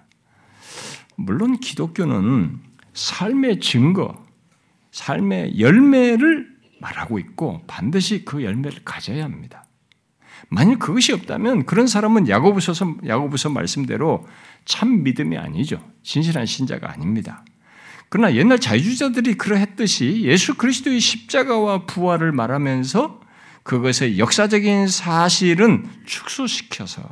물론 1.16 1.58
기독교는 1.58 2.60
삶의 2.94 3.58
증거, 3.58 4.24
삶의 4.92 5.58
열매를 5.58 6.48
말하고 6.80 7.18
있고 7.18 7.62
반드시 7.66 8.24
그 8.24 8.44
열매를 8.44 8.84
가져야 8.84 9.24
합니다. 9.24 9.64
만일 10.50 10.78
그것이 10.78 11.12
없다면 11.12 11.66
그런 11.66 11.88
사람은 11.88 12.28
야고보서 12.28 12.74
야고보서 13.04 13.50
말씀대로 13.50 14.26
참 14.64 15.02
믿음이 15.02 15.36
아니죠. 15.36 15.84
진실한 16.04 16.46
신자가 16.46 16.92
아닙니다. 16.92 17.44
그러나 18.08 18.34
옛날 18.36 18.60
자유주의자들이 18.60 19.34
그러했듯이 19.34 20.22
예수 20.22 20.54
그리스도의 20.54 21.00
십자가와 21.00 21.86
부활을 21.86 22.30
말하면서 22.30 23.20
그것의 23.70 24.18
역사적인 24.18 24.88
사실은 24.88 25.88
축소시켜서 26.04 27.08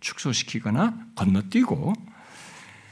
축소시키거나 0.00 0.94
건너뛰고 1.14 1.94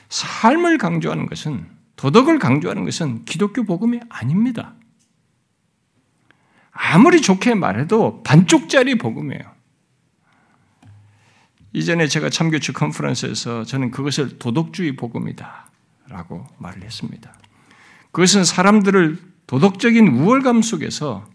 삶을 0.08 0.78
강조하는 0.78 1.26
것은 1.26 1.68
도덕을 1.96 2.38
강조하는 2.38 2.86
것은 2.86 3.26
기독교 3.26 3.64
복음이 3.64 4.00
아닙니다. 4.08 4.72
아무리 6.72 7.20
좋게 7.20 7.56
말해도 7.56 8.22
반쪽짜리 8.22 8.96
복음이에요. 8.96 9.42
이전에 11.74 12.06
제가 12.06 12.30
참교추 12.30 12.72
컨퍼런스에서 12.72 13.64
저는 13.64 13.90
그것을 13.90 14.38
도덕주의 14.38 14.96
복음이다 14.96 15.70
라고 16.08 16.46
말을 16.56 16.84
했습니다. 16.84 17.34
그것은 18.12 18.44
사람들을 18.44 19.18
도덕적인 19.46 20.08
우월감 20.08 20.62
속에서 20.62 21.29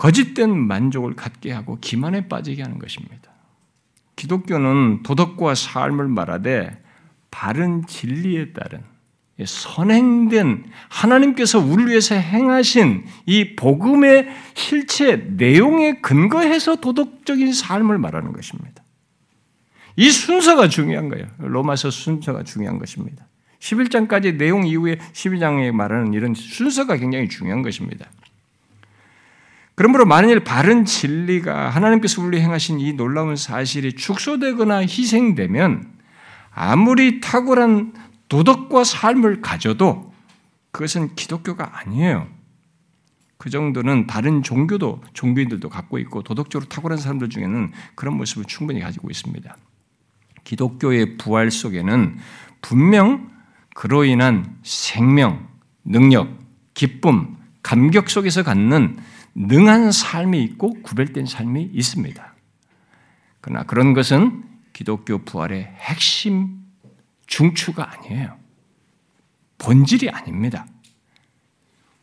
거짓된 0.00 0.56
만족을 0.56 1.14
갖게 1.14 1.52
하고 1.52 1.76
기만에 1.78 2.26
빠지게 2.26 2.62
하는 2.62 2.78
것입니다. 2.78 3.30
기독교는 4.16 5.02
도덕과 5.02 5.54
삶을 5.54 6.08
말하되 6.08 6.82
바른 7.30 7.86
진리에 7.86 8.54
따른 8.54 8.80
선행된 9.44 10.64
하나님께서 10.88 11.58
우리를 11.58 11.90
위해서 11.90 12.14
행하신 12.14 13.04
이 13.26 13.56
복음의 13.56 14.28
실체 14.54 15.16
내용에 15.16 16.00
근거해서 16.00 16.76
도덕적인 16.76 17.52
삶을 17.52 17.98
말하는 17.98 18.32
것입니다. 18.32 18.82
이 19.96 20.10
순서가 20.10 20.68
중요한 20.68 21.10
거예요. 21.10 21.26
로마서 21.36 21.90
순서가 21.90 22.44
중요한 22.44 22.78
것입니다. 22.78 23.26
11장까지 23.58 24.38
내용 24.38 24.66
이후에 24.66 24.96
12장에 25.12 25.72
말하는 25.72 26.14
이런 26.14 26.32
순서가 26.32 26.96
굉장히 26.96 27.28
중요한 27.28 27.60
것입니다. 27.60 28.08
그러므로 29.74 30.04
만일 30.04 30.40
바른 30.40 30.84
진리가 30.84 31.70
하나님께서 31.70 32.22
우리 32.22 32.40
행하신 32.40 32.80
이 32.80 32.92
놀라운 32.92 33.36
사실이 33.36 33.94
축소되거나 33.94 34.80
희생되면 34.80 35.92
아무리 36.52 37.20
탁월한 37.20 37.94
도덕과 38.28 38.84
삶을 38.84 39.40
가져도 39.40 40.12
그것은 40.72 41.14
기독교가 41.14 41.80
아니에요. 41.80 42.28
그 43.38 43.48
정도는 43.48 44.06
다른 44.06 44.42
종교도 44.42 45.02
종교인들도 45.14 45.68
갖고 45.70 45.98
있고 45.98 46.22
도덕적으로 46.22 46.68
탁월한 46.68 46.98
사람들 46.98 47.30
중에는 47.30 47.72
그런 47.94 48.16
모습을 48.18 48.44
충분히 48.44 48.80
가지고 48.80 49.08
있습니다. 49.10 49.56
기독교의 50.44 51.16
부활 51.16 51.50
속에는 51.50 52.18
분명 52.60 53.30
그로 53.74 54.04
인한 54.04 54.58
생명, 54.62 55.48
능력, 55.84 56.28
기쁨, 56.74 57.36
감격 57.62 58.10
속에서 58.10 58.42
갖는 58.42 58.98
능한 59.34 59.92
삶이 59.92 60.42
있고 60.44 60.74
구별된 60.82 61.26
삶이 61.26 61.70
있습니다. 61.72 62.34
그러나 63.40 63.62
그런 63.64 63.94
것은 63.94 64.44
기독교 64.72 65.18
부활의 65.18 65.64
핵심 65.78 66.60
중추가 67.26 67.90
아니에요. 67.92 68.36
본질이 69.58 70.10
아닙니다. 70.10 70.66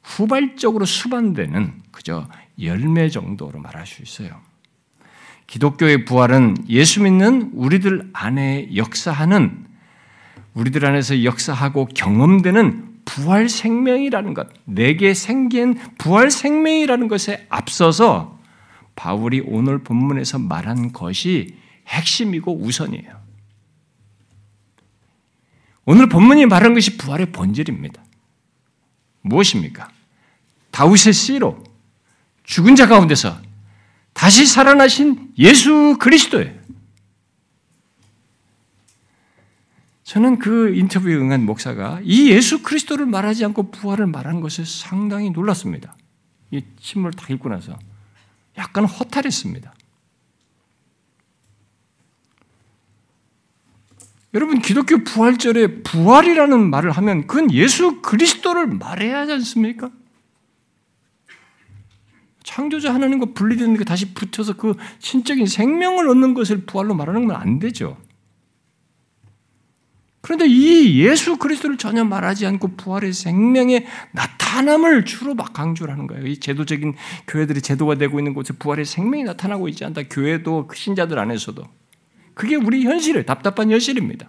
후발적으로 0.03 0.85
수반되는 0.85 1.81
그저 1.91 2.27
열매 2.61 3.09
정도로 3.09 3.59
말할 3.59 3.85
수 3.85 4.01
있어요. 4.01 4.41
기독교의 5.47 6.05
부활은 6.05 6.69
예수 6.69 7.01
믿는 7.03 7.51
우리들 7.53 8.09
안에 8.13 8.75
역사하는 8.75 9.65
우리들 10.53 10.85
안에서 10.85 11.23
역사하고 11.23 11.85
경험되는 11.93 12.86
부활 13.07 13.47
생명이라는 13.47 14.33
것, 14.33 14.49
내게 14.65 15.13
생긴 15.13 15.79
부활 15.97 16.29
생명이라는 16.29 17.07
것에 17.07 17.47
앞서서 17.47 18.37
바울이 18.97 19.41
오늘 19.45 19.81
본문에서 19.81 20.39
말한 20.39 20.91
것이 20.91 21.55
핵심이고 21.87 22.59
우선이에요. 22.59 23.17
오늘 25.85 26.09
본문이 26.09 26.47
말한 26.47 26.73
것이 26.73 26.97
부활의 26.97 27.31
본질입니다. 27.31 28.03
무엇입니까? 29.21 29.87
다윗의 30.71 31.13
씨로 31.13 31.63
죽은 32.43 32.75
자 32.75 32.87
가운데서 32.87 33.39
다시 34.11 34.45
살아나신 34.45 35.31
예수 35.37 35.95
그리스도예요. 35.97 36.53
저는 40.07 40.39
그 40.39 40.73
인터뷰에 40.73 41.15
응한 41.15 41.45
목사가 41.45 41.99
이 42.01 42.31
예수 42.31 42.63
그리스도를 42.63 43.05
말하지 43.05 43.43
않고 43.43 43.71
부활을 43.71 44.07
말한 44.07 44.39
것에 44.39 44.63
상당히 44.63 45.31
놀랐습니다. 45.31 45.97
이 46.49 46.63
침을 46.79 47.11
다 47.11 47.25
읽고 47.29 47.49
나서 47.49 47.77
약간 48.57 48.85
허탈했습니다. 48.85 49.73
여러분 54.33 54.61
기독교 54.61 55.03
부활절에 55.03 55.83
부활이라는 55.83 56.69
말을 56.69 56.91
하면 56.91 57.27
그건 57.27 57.51
예수 57.51 58.01
그리스도를 58.01 58.67
말해야 58.67 59.19
하지 59.19 59.33
않습니까? 59.33 59.91
창조자 62.45 62.93
하나님과 62.93 63.33
분리되는 63.33 63.75
게 63.75 63.83
다시 63.83 64.13
붙여서 64.13 64.53
그 64.53 64.75
신적인 64.99 65.47
생명을 65.47 66.07
얻는 66.07 66.33
것을 66.33 66.65
부활로 66.65 66.95
말하는 66.95 67.27
건 67.27 67.35
안 67.35 67.59
되죠. 67.59 67.97
그런데 70.27 70.45
이 70.45 70.99
예수 70.99 71.37
그리스도를 71.37 71.77
전혀 71.77 72.03
말하지 72.03 72.45
않고 72.47 72.75
부활의 72.75 73.13
생명의 73.13 73.85
나타남을 74.11 75.05
주로 75.05 75.33
막 75.33 75.53
강조를 75.53 75.93
하는 75.93 76.05
거예요. 76.05 76.27
이 76.27 76.37
제도적인 76.37 76.95
교회들이 77.27 77.61
제도가 77.61 77.95
되고 77.95 78.19
있는 78.19 78.33
곳에 78.33 78.53
부활의 78.59 78.83
생명이 78.83 79.23
나타나고 79.23 79.69
있지 79.69 79.85
않다. 79.85 80.01
교회도 80.09 80.67
그 80.67 80.75
신자들 80.75 81.17
안에서도. 81.17 81.63
그게 82.33 82.57
우리 82.57 82.83
현실이에요. 82.83 83.23
답답한 83.23 83.71
현실입니다. 83.71 84.27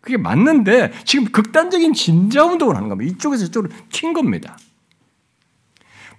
그게 0.00 0.16
맞는데 0.16 0.92
지금 1.04 1.24
극단적인 1.32 1.94
진자 1.94 2.44
운동을 2.44 2.76
하는 2.76 2.88
겁니다. 2.88 3.12
이쪽에서 3.12 3.46
이쪽으로 3.46 3.72
튄 3.90 4.14
겁니다. 4.14 4.56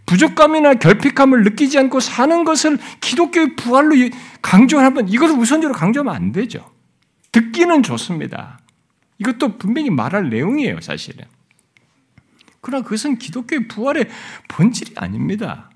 부족감이나 0.08 0.74
결핍감을 0.74 1.44
느끼지 1.44 1.80
않고 1.80 2.02
사는 2.02 2.44
것을 2.44 2.78
기독교의 3.00 3.56
부활로 3.56 3.96
강조하면 4.42 5.08
이것을 5.08 5.38
우선적으로 5.38 5.80
강조하면 5.80 6.14
안 6.14 6.34
되죠. 6.34 6.70
듣기는 7.32 7.82
좋습니다. 7.82 8.60
이것도 9.22 9.60
분명히 9.60 9.92
말할 9.92 10.30
내용이에요, 10.30 10.82
사실은. 10.82 11.26
그러나 12.60 12.84
그것은 12.84 13.20
기독교의 13.20 13.68
부활의 13.68 14.08
본질이 14.48 14.94
아닙니다. 14.98 15.70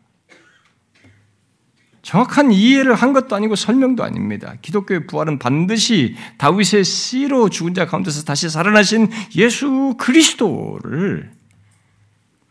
정확한 2.01 2.51
이해를 2.51 2.93
한 2.93 3.13
것도 3.13 3.35
아니고 3.35 3.55
설명도 3.55 4.03
아닙니다. 4.03 4.55
기독교의 4.61 5.07
부활은 5.07 5.39
반드시 5.39 6.15
다윗의 6.37 6.83
씨로 6.83 7.49
죽은 7.49 7.73
자 7.73 7.85
가운데서 7.87 8.23
다시 8.23 8.49
살아나신 8.49 9.09
예수 9.35 9.95
그리스도를 9.97 11.31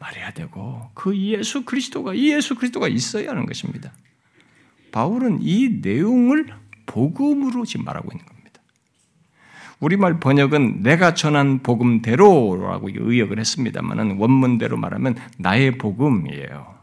말해야 0.00 0.32
되고 0.32 0.90
그 0.94 1.16
예수 1.16 1.64
그리스도가 1.64 2.14
이 2.14 2.32
예수 2.32 2.56
그리스도가 2.56 2.88
있어야 2.88 3.30
하는 3.30 3.46
것입니다. 3.46 3.92
바울은 4.90 5.38
이 5.40 5.80
내용을 5.80 6.48
복음으로 6.86 7.64
지금 7.64 7.84
말하고 7.84 8.08
있는 8.12 8.26
겁니다. 8.26 8.33
우리말 9.80 10.20
번역은 10.20 10.82
내가 10.82 11.14
전한 11.14 11.62
복음대로라고 11.62 12.88
의역을 12.92 13.38
했습니다만은 13.38 14.16
원문대로 14.18 14.76
말하면 14.76 15.16
나의 15.38 15.78
복음이에요. 15.78 16.74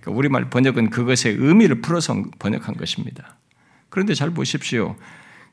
그러니까 0.00 0.10
우리말 0.18 0.50
번역은 0.50 0.90
그것의 0.90 1.36
의미를 1.38 1.80
풀어서 1.80 2.24
번역한 2.38 2.76
것입니다. 2.76 3.36
그런데 3.88 4.14
잘 4.14 4.30
보십시오. 4.30 4.96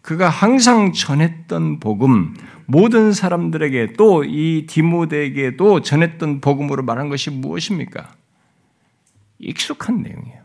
그가 0.02 0.30
항상 0.30 0.94
전했던 0.94 1.80
복음, 1.82 2.34
모든 2.66 3.12
사람들에게 3.12 3.94
또 3.94 4.24
이 4.24 4.66
디모데에게도 4.68 5.82
전했던 5.82 6.40
복음으로 6.42 6.84
말한 6.84 7.10
것이 7.10 7.30
무엇입니까? 7.30 8.16
익숙한 9.40 10.02
내용이에요. 10.02 10.40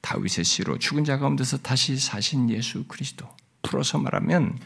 다윗의 0.00 0.44
씨로 0.44 0.78
죽은 0.78 1.04
자 1.04 1.18
가운데서 1.18 1.58
다시 1.58 1.98
사신 1.98 2.50
예수 2.50 2.84
그리스도. 2.86 3.26
풀어서 3.64 3.98
말하면 3.98 4.58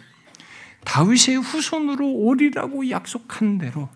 다윗의 0.85 1.37
후손으로 1.37 2.07
오리라고 2.07 2.91
약속한 2.91 3.59
대로 3.59 3.89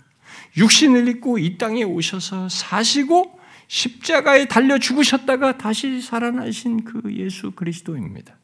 육신을 0.56 1.08
입고 1.08 1.38
이 1.38 1.58
땅에 1.58 1.82
오셔서 1.82 2.48
사시고 2.48 3.38
십자가에 3.68 4.46
달려 4.46 4.78
죽으셨다가 4.78 5.58
다시 5.58 6.00
살아나신 6.00 6.84
그 6.84 7.02
예수 7.14 7.52
그리스도입니다. 7.52 8.36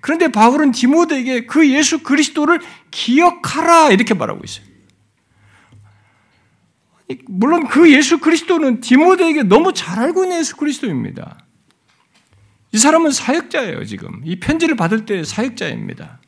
그런데 0.00 0.28
바울은 0.28 0.72
디모데에게 0.72 1.46
그 1.46 1.68
예수 1.70 2.02
그리스도를 2.02 2.60
기억하라 2.90 3.90
이렇게 3.90 4.14
말하고 4.14 4.42
있어요. 4.44 4.66
물론 7.26 7.68
그 7.68 7.92
예수 7.92 8.18
그리스도는 8.18 8.80
디모데에게 8.80 9.42
너무 9.42 9.72
잘 9.72 9.98
알고 9.98 10.24
있는 10.24 10.38
예수 10.38 10.56
그리스도입니다. 10.56 11.46
이 12.72 12.78
사람은 12.78 13.10
사역자예요, 13.10 13.84
지금. 13.84 14.22
이 14.24 14.40
편지를 14.40 14.76
받을 14.76 15.04
때 15.04 15.24
사역자입니다. 15.24 16.20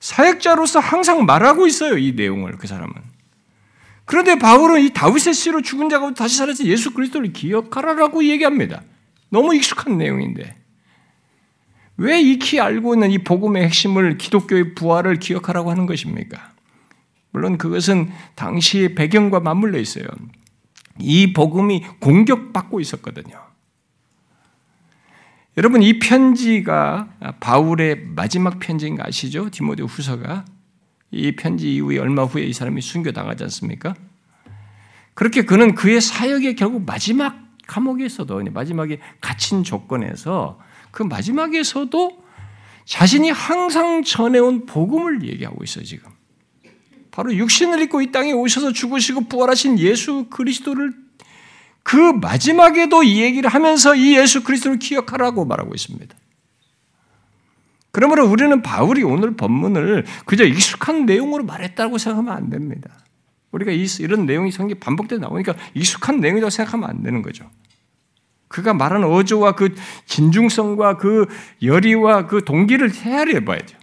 사역자로서 0.00 0.80
항상 0.80 1.26
말하고 1.26 1.66
있어요, 1.66 1.98
이 1.98 2.12
내용을, 2.12 2.56
그 2.56 2.66
사람은. 2.66 2.94
그런데 4.06 4.38
바울은 4.38 4.82
이 4.82 4.90
다윗의 4.94 5.34
씨로 5.34 5.60
죽은 5.60 5.90
자가 5.90 6.14
다시 6.14 6.38
살아서 6.38 6.64
예수 6.64 6.94
그리스도를 6.94 7.34
기억하라라고 7.34 8.24
얘기합니다. 8.24 8.82
너무 9.28 9.54
익숙한 9.54 9.98
내용인데. 9.98 10.56
왜 11.98 12.20
익히 12.20 12.60
알고 12.60 12.94
있는 12.94 13.10
이 13.10 13.18
복음의 13.18 13.64
핵심을 13.64 14.16
기독교의 14.16 14.74
부활을 14.74 15.16
기억하라고 15.16 15.70
하는 15.70 15.84
것입니까? 15.84 16.52
물론 17.32 17.58
그것은 17.58 18.10
당시의 18.36 18.94
배경과 18.94 19.40
맞물려 19.40 19.78
있어요. 19.78 20.06
이 20.98 21.34
복음이 21.34 21.84
공격받고 22.00 22.80
있었거든요. 22.80 23.47
여러분 25.58 25.82
이 25.82 25.98
편지가 25.98 27.08
바울의 27.40 28.04
마지막 28.14 28.60
편지인 28.60 28.94
거 28.94 29.02
아시죠? 29.04 29.50
디모데 29.50 29.82
후서가 29.82 30.44
이 31.10 31.32
편지 31.34 31.74
이후에 31.74 31.98
얼마 31.98 32.22
후에 32.22 32.44
이 32.44 32.52
사람이 32.52 32.80
순교 32.80 33.10
당하지 33.10 33.42
않습니까? 33.42 33.96
그렇게 35.14 35.42
그는 35.42 35.74
그의 35.74 36.00
사역의 36.00 36.54
결국 36.54 36.86
마지막 36.86 37.36
감옥에서도 37.66 38.44
마지막에 38.52 39.00
갇힌 39.20 39.64
조건에서 39.64 40.60
그 40.92 41.02
마지막에서도 41.02 42.24
자신이 42.84 43.30
항상 43.32 44.04
전해온 44.04 44.64
복음을 44.64 45.24
얘기하고 45.24 45.64
있어요 45.64 45.84
지금. 45.84 46.12
바로 47.10 47.34
육신을 47.34 47.82
입고 47.82 48.00
이 48.02 48.12
땅에 48.12 48.30
오셔서 48.30 48.72
죽으시고 48.72 49.22
부활하신 49.22 49.80
예수 49.80 50.26
그리스도를 50.30 50.94
그 51.88 51.96
마지막에도 51.96 53.02
이 53.02 53.22
얘기를 53.22 53.48
하면서 53.48 53.94
이 53.94 54.14
예수 54.18 54.44
그리스도를 54.44 54.78
기억하라고 54.78 55.46
말하고 55.46 55.74
있습니다. 55.74 56.14
그러므로 57.92 58.28
우리는 58.28 58.60
바울이 58.60 59.02
오늘 59.04 59.34
본문을 59.38 60.04
그저 60.26 60.44
익숙한 60.44 61.06
내용으로 61.06 61.44
말했다고 61.44 61.96
생각하면 61.96 62.34
안 62.34 62.50
됩니다. 62.50 62.90
우리가 63.52 63.72
이런 63.72 64.26
내용이 64.26 64.52
성경 64.52 64.78
반복돼 64.78 65.16
나오니까 65.16 65.54
익숙한 65.72 66.20
내용이라고 66.20 66.50
생각하면 66.50 66.90
안 66.90 67.02
되는 67.02 67.22
거죠. 67.22 67.50
그가 68.48 68.74
말하는 68.74 69.08
어조와 69.08 69.52
그 69.52 69.74
진중성과 70.04 70.98
그 70.98 71.26
열의와 71.62 72.26
그 72.26 72.44
동기를 72.44 72.92
헤아려 72.92 73.40
봐야죠. 73.46 73.78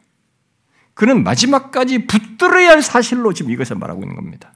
그는 0.94 1.24
마지막까지 1.24 2.06
붙들어야 2.06 2.70
할 2.70 2.84
사실로 2.84 3.34
지금 3.34 3.50
이것을 3.50 3.78
말하고 3.78 4.04
있는 4.04 4.16
겁니다. 4.16 4.54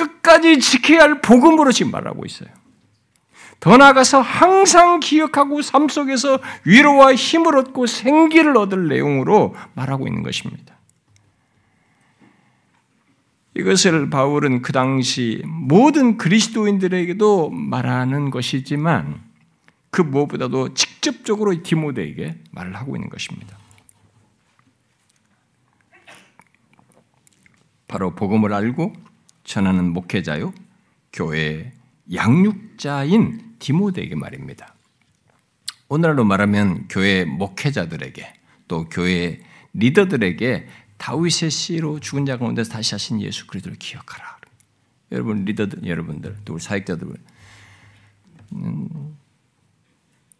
끝까지 0.00 0.58
지켜야 0.60 1.02
할 1.02 1.20
복음으로 1.20 1.72
지금 1.72 1.92
말하고 1.92 2.24
있어요. 2.24 2.48
더 3.58 3.76
나아가서 3.76 4.22
항상 4.22 5.00
기억하고 5.00 5.60
삶 5.60 5.88
속에서 5.88 6.40
위로와 6.64 7.14
힘을 7.14 7.58
얻고 7.58 7.86
생기를 7.86 8.56
얻을 8.56 8.88
내용으로 8.88 9.54
말하고 9.74 10.06
있는 10.06 10.22
것입니다. 10.22 10.78
이것을 13.54 14.08
바울은 14.08 14.62
그 14.62 14.72
당시 14.72 15.42
모든 15.44 16.16
그리스도인들에게도 16.16 17.50
말하는 17.50 18.30
것이지만 18.30 19.20
그 19.90 20.00
무엇보다도 20.00 20.72
직접적으로 20.72 21.62
디모데에게 21.62 22.38
말을 22.52 22.76
하고 22.76 22.96
있는 22.96 23.10
것입니다. 23.10 23.58
바로 27.88 28.14
복음을 28.14 28.54
알고 28.54 29.09
전하는 29.50 29.92
목회자요, 29.92 30.54
교회 31.12 31.72
양육자인 32.14 33.56
디모데에게 33.58 34.14
말입니다. 34.14 34.76
오늘날로 35.88 36.24
말하면 36.24 36.86
교회 36.88 37.24
목회자들에게 37.24 38.32
또 38.68 38.88
교회 38.88 39.40
리더들에게 39.72 40.68
다윗의 40.98 41.50
씨로 41.50 41.98
죽은 41.98 42.26
자 42.26 42.38
가운데서 42.38 42.70
다시 42.70 42.94
하신 42.94 43.20
예수 43.22 43.48
그리스도를 43.48 43.76
기억하라. 43.76 44.38
여러분 45.10 45.44
리더들 45.44 45.84
여러분들 45.84 46.36
또 46.44 46.54
우리 46.54 46.62
사역자들 46.62 47.08
음, 48.52 49.16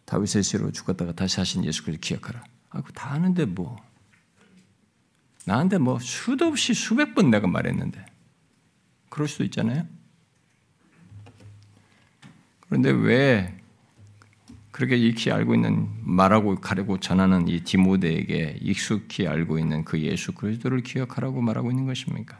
다윗의 0.05 0.41
씨로 0.41 0.71
죽었다가 0.71 1.11
다시 1.11 1.41
하신 1.41 1.65
예수 1.65 1.83
그리스도 1.83 1.99
기억하라. 1.99 2.45
아, 2.69 2.81
그다 2.81 3.11
아는데 3.11 3.43
뭐 3.43 3.75
나한테 5.43 5.79
뭐 5.79 5.99
수도 5.99 6.45
없이 6.45 6.73
수백 6.73 7.13
번 7.13 7.29
내가 7.29 7.47
말했는데 7.47 8.05
그럴 9.11 9.27
수도 9.27 9.43
있잖아요. 9.43 9.85
그런데 12.61 12.89
왜 12.89 13.53
그렇게 14.71 14.95
익히 14.95 15.31
알고 15.31 15.53
있는 15.53 15.89
말하고 16.01 16.55
가려고 16.55 16.97
전하는 16.97 17.49
이 17.49 17.59
디모데에게 17.59 18.59
익숙히 18.61 19.27
알고 19.27 19.59
있는 19.59 19.83
그 19.83 19.99
예수 19.99 20.31
그리스도를 20.31 20.81
기억하라고 20.81 21.41
말하고 21.41 21.69
있는 21.69 21.85
것입니까? 21.85 22.39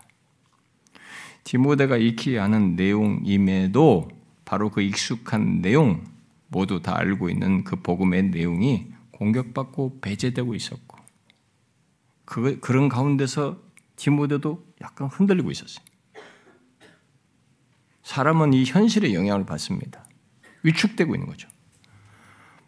디모데가 1.44 1.98
익히 1.98 2.40
아는 2.40 2.78
내용임에도 2.78 4.10
바로 4.46 4.72
그 4.72 4.82
익숙한 4.82 5.62
내용 5.62 6.06
모두 6.48 6.82
다 6.82 6.98
알고 6.98 7.30
있는 7.30 7.66
그 7.66 7.76
복음의 7.76 8.30
내용이 8.30 8.94
공격받고 9.12 10.00
배제되고 10.00 10.56
있었고 10.56 10.98
그, 12.24 12.62
그런 12.62 12.88
가운데서 12.88 13.62
디모데도 13.98 14.66
약간 14.82 15.10
흔들리고 15.10 15.52
있었어요. 15.52 15.91
사람은 18.12 18.52
이 18.54 18.65
현실의 18.65 19.13
영향을 19.13 19.45
받습니다. 19.45 20.04
위축되고 20.63 21.15
있는 21.15 21.28
거죠. 21.28 21.47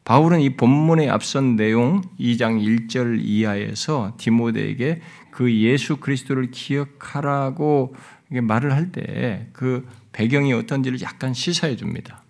바울은 0.06 0.40
이 0.40 0.56
본문의 0.56 1.10
앞선 1.10 1.58
내용 1.58 2.02
2장 2.18 2.62
1절 2.64 3.20
이하에서 3.22 4.16
디모데에게 4.18 5.02
그 5.32 5.54
예수 5.54 5.98
그리스도를 5.98 6.50
기억하라고 6.52 7.94
말을 8.30 8.72
할 8.74 8.92
때 8.92 9.50
그 9.52 9.86
배경이 10.14 10.54
어떤지를 10.54 11.02
약간 11.02 11.34
시사해 11.34 11.76
줍니다. 11.76 12.23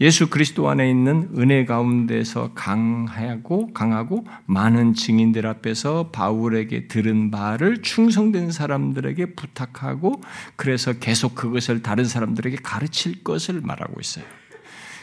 예수 0.00 0.28
그리스도 0.28 0.68
안에 0.68 0.90
있는 0.90 1.28
은혜 1.38 1.64
가운데서 1.64 2.52
강하고 2.54 3.72
강하고 3.72 4.26
많은 4.46 4.94
증인들 4.94 5.46
앞에서 5.46 6.10
바울에게 6.10 6.88
들은 6.88 7.30
바를 7.30 7.80
충성된 7.80 8.50
사람들에게 8.50 9.34
부탁하고 9.34 10.20
그래서 10.56 10.94
계속 10.94 11.36
그것을 11.36 11.82
다른 11.82 12.04
사람들에게 12.04 12.56
가르칠 12.62 13.22
것을 13.22 13.60
말하고 13.60 14.00
있어요. 14.00 14.24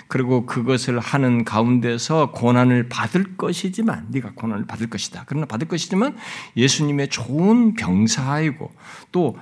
그리고 0.09 0.45
그것을 0.45 0.99
하는 0.99 1.45
가운데서 1.45 2.31
고난을 2.31 2.89
받을 2.89 3.37
것이지만 3.37 4.07
네가 4.09 4.33
고난을 4.35 4.65
받을 4.65 4.89
것이다. 4.89 5.23
그러나 5.25 5.45
받을 5.45 5.69
것이지만 5.69 6.17
예수님의 6.57 7.07
좋은 7.07 7.75
병사이고 7.75 8.73
또 9.13 9.37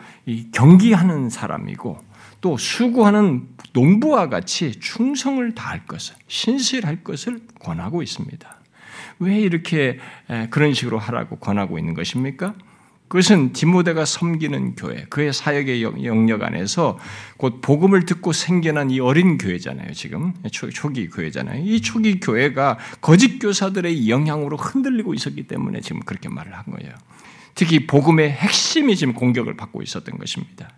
경기하는 0.52 1.32
사람이고 1.32 2.09
또 2.42 2.58
수고하는 2.58 3.48
농부와 3.74 4.30
같이 4.30 4.80
충성을 4.80 5.54
다할 5.56 5.86
것을, 5.86 6.16
신실할 6.28 7.04
것을 7.04 7.42
권하고 7.60 8.02
있습니다. 8.02 8.60
왜 9.20 9.40
이렇게 9.40 10.00
그런 10.50 10.74
식으로 10.74 10.98
하라고 10.98 11.38
권하고 11.38 11.78
있는 11.78 11.94
것입니까? 11.94 12.56
그것은 13.10 13.54
디모데가 13.54 14.06
섬기는 14.06 14.76
교회, 14.76 15.04
그의 15.10 15.34
사역의 15.34 15.84
영역 15.84 16.44
안에서 16.44 17.00
곧 17.38 17.60
복음을 17.60 18.06
듣고 18.06 18.34
생겨난 18.34 18.92
이 18.92 19.00
어린 19.00 19.40
교회잖아요. 19.40 19.94
지금 19.94 20.34
초기 20.52 21.10
교회잖아요. 21.10 21.64
이 21.66 21.82
초기 21.82 22.20
교회가 22.20 22.78
거짓 23.02 23.40
교사들의 23.40 24.10
영향으로 24.10 24.58
흔들리고 24.58 25.16
있었기 25.16 25.48
때문에 25.48 25.82
지금 25.82 26.02
그렇게 26.02 26.30
말을 26.30 26.56
한 26.56 26.64
거예요. 26.66 26.94
특히 27.56 27.88
복음의 27.88 28.30
핵심이 28.30 28.96
지금 28.96 29.14
공격을 29.16 29.58
받고 29.58 29.82
있었던 29.82 30.18
것입니다. 30.20 30.70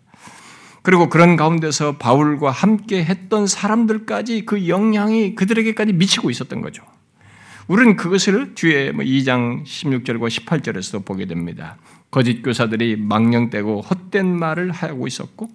그리고 0.81 1.09
그런 1.09 1.35
가운데서 1.35 1.97
바울과 1.97 2.51
함께 2.51 3.03
했던 3.03 3.45
사람들까지 3.45 4.45
그 4.45 4.67
영향이 4.67 5.35
그들에게까지 5.35 5.93
미치고 5.93 6.29
있었던 6.29 6.61
거죠. 6.61 6.83
우리는 7.67 7.95
그것을 7.95 8.55
뒤에 8.55 8.91
2장 8.91 9.39
뭐 9.39 9.63
16절과 9.63 10.27
18절에서도 10.27 11.05
보게 11.05 11.25
됩니다. 11.25 11.77
거짓 12.09 12.41
교사들이 12.41 12.97
망령되고 12.97 13.81
헛된 13.81 14.27
말을 14.27 14.71
하고 14.71 15.07
있었고 15.07 15.49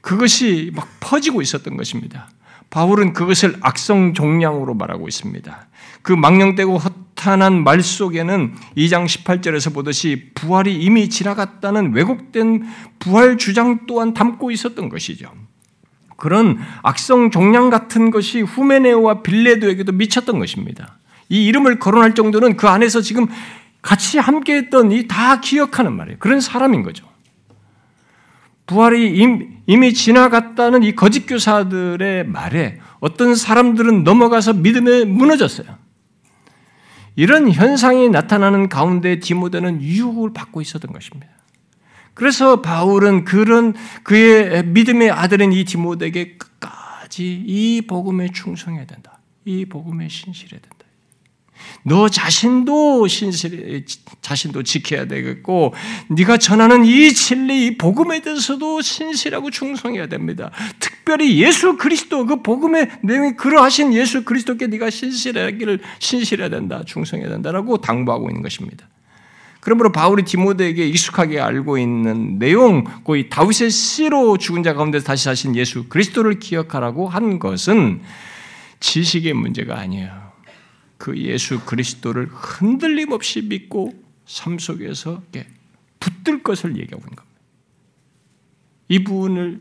그것이 0.00 0.72
막 0.74 0.88
퍼지고 1.00 1.40
있었던 1.42 1.76
것입니다. 1.76 2.28
바울은 2.70 3.12
그것을 3.12 3.56
악성 3.60 4.12
종량으로 4.12 4.74
말하고 4.74 5.08
있습니다. 5.08 5.68
그 6.02 6.12
망령되고 6.12 6.78
나타난 7.16 7.64
말 7.64 7.82
속에는 7.82 8.54
2장 8.76 9.06
18절에서 9.06 9.72
보듯이 9.72 10.30
부활이 10.34 10.76
이미 10.76 11.08
지나갔다는 11.08 11.94
왜곡된 11.94 12.64
부활 12.98 13.38
주장 13.38 13.86
또한 13.86 14.12
담고 14.12 14.50
있었던 14.50 14.90
것이죠. 14.90 15.32
그런 16.16 16.58
악성 16.82 17.30
종양 17.30 17.70
같은 17.70 18.10
것이 18.10 18.42
후메네오와 18.42 19.22
빌레도에게도 19.22 19.92
미쳤던 19.92 20.38
것입니다. 20.38 20.98
이 21.28 21.46
이름을 21.46 21.78
거론할 21.78 22.14
정도는 22.14 22.56
그 22.56 22.68
안에서 22.68 23.00
지금 23.00 23.26
같이 23.82 24.18
함께 24.18 24.54
했던 24.56 24.92
이 24.92 25.08
다 25.08 25.40
기억하는 25.40 25.94
말이에요. 25.94 26.18
그런 26.18 26.40
사람인 26.40 26.82
거죠. 26.82 27.06
부활이 28.66 29.16
이미 29.66 29.94
지나갔다는 29.94 30.82
이 30.82 30.94
거짓 30.94 31.26
교사들의 31.26 32.26
말에 32.26 32.78
어떤 33.00 33.34
사람들은 33.34 34.04
넘어가서 34.04 34.54
믿음에 34.54 35.04
무너졌어요. 35.04 35.85
이런 37.16 37.50
현상이 37.50 38.10
나타나는 38.10 38.68
가운데 38.68 39.18
디모데는 39.18 39.82
유혹을 39.82 40.32
받고 40.32 40.60
있었던 40.60 40.92
것입니다. 40.92 41.28
그래서 42.14 42.62
바울은 42.62 43.24
그런 43.24 43.74
그의 44.02 44.64
믿음의 44.64 45.10
아들인 45.10 45.52
이 45.52 45.64
디모데에게 45.64 46.36
끝까지 46.36 47.42
이 47.46 47.82
복음에 47.86 48.28
충성해야 48.28 48.86
된다. 48.86 49.18
이 49.44 49.64
복음에 49.64 50.08
신실해야 50.08 50.60
된다. 50.60 50.75
너 51.82 52.08
자신도 52.08 53.06
신실 53.06 53.84
자신도 54.20 54.64
지켜야 54.64 55.06
되겠고 55.06 55.72
네가 56.08 56.38
전하는 56.38 56.84
이 56.84 57.12
진리 57.12 57.66
이 57.66 57.78
복음에 57.78 58.20
대해서도 58.20 58.80
신실하고 58.82 59.50
충성해야 59.50 60.08
됩니다. 60.08 60.50
특별히 60.80 61.40
예수 61.40 61.76
그리스도 61.76 62.26
그 62.26 62.42
복음의 62.42 62.90
내용이 63.02 63.36
그러하신 63.36 63.94
예수 63.94 64.24
그리스도께 64.24 64.66
네가 64.66 64.90
신실하기를 64.90 65.80
신실해야 66.00 66.48
된다. 66.48 66.82
충성해야 66.84 67.28
된다라고 67.28 67.78
당부하고 67.78 68.30
있는 68.30 68.42
것입니다. 68.42 68.88
그러므로 69.60 69.90
바울이 69.90 70.24
디모데에게 70.24 70.86
익숙하게 70.86 71.40
알고 71.40 71.78
있는 71.78 72.38
내용, 72.38 72.84
거의 73.02 73.28
다윗의 73.28 73.70
씨로 73.70 74.38
죽은 74.38 74.62
자 74.62 74.74
가운데 74.74 75.00
다시 75.00 75.28
하신 75.28 75.56
예수 75.56 75.88
그리스도를 75.88 76.38
기억하라고 76.38 77.08
한 77.08 77.40
것은 77.40 78.00
지식의 78.78 79.32
문제가 79.32 79.76
아니에요. 79.78 80.25
그 80.98 81.16
예수 81.18 81.60
그리스도를 81.60 82.26
흔들림 82.28 83.12
없이 83.12 83.42
믿고 83.42 83.92
삶 84.26 84.58
속에서 84.58 85.22
붙들 86.00 86.42
것을 86.42 86.76
얘기하고 86.76 87.04
있는 87.04 87.16
겁니다. 87.16 87.24
이 88.88 89.04
부분을 89.04 89.60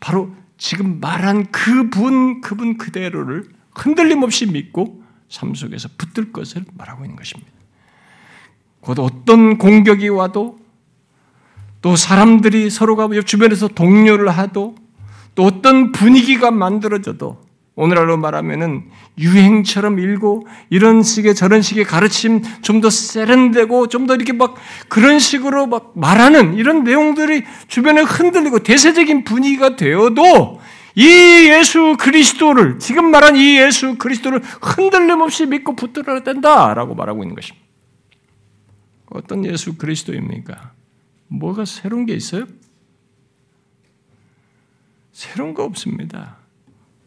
바로 0.00 0.34
지금 0.58 1.00
말한 1.00 1.50
그분, 1.50 2.40
그분 2.40 2.78
그대로를 2.78 3.48
흔들림 3.74 4.22
없이 4.22 4.46
믿고 4.46 5.02
삶 5.28 5.54
속에서 5.54 5.88
붙들 5.96 6.32
것을 6.32 6.64
말하고 6.74 7.04
있는 7.04 7.16
것입니다. 7.16 7.50
곧 8.80 8.98
어떤 8.98 9.56
공격이 9.58 10.08
와도 10.08 10.58
또 11.80 11.96
사람들이 11.96 12.70
서로가 12.70 13.08
주변에서 13.22 13.68
동료를 13.68 14.30
하도 14.30 14.74
또 15.34 15.44
어떤 15.44 15.92
분위기가 15.92 16.50
만들어져도 16.50 17.43
오늘날로 17.76 18.16
말하면은 18.16 18.84
유행처럼 19.18 19.98
일고 19.98 20.46
이런 20.70 21.02
식의 21.02 21.34
저런 21.34 21.60
식의 21.62 21.84
가르침 21.84 22.42
좀 22.62 22.80
더 22.80 22.88
세련되고 22.90 23.88
좀 23.88 24.06
더 24.06 24.14
이렇게 24.14 24.32
막 24.32 24.54
그런 24.88 25.18
식으로 25.18 25.66
막 25.66 25.92
말하는 25.96 26.54
이런 26.54 26.84
내용들이 26.84 27.42
주변에 27.66 28.02
흔들리고 28.02 28.60
대세적인 28.60 29.24
분위기가 29.24 29.74
되어도 29.76 30.60
이 30.94 31.04
예수 31.50 31.96
그리스도를 31.98 32.78
지금 32.78 33.10
말한 33.10 33.34
이 33.34 33.58
예수 33.58 33.96
그리스도를 33.98 34.40
흔들림 34.62 35.20
없이 35.20 35.44
믿고 35.46 35.74
붙들어야 35.74 36.22
된다라고 36.22 36.94
말하고 36.94 37.24
있는 37.24 37.34
것입니다. 37.34 37.64
어떤 39.10 39.44
예수 39.44 39.76
그리스도입니까? 39.76 40.72
뭐가 41.26 41.64
새로운 41.64 42.06
게 42.06 42.14
있어요? 42.14 42.46
새로운 45.12 45.54
거 45.54 45.64
없습니다. 45.64 46.36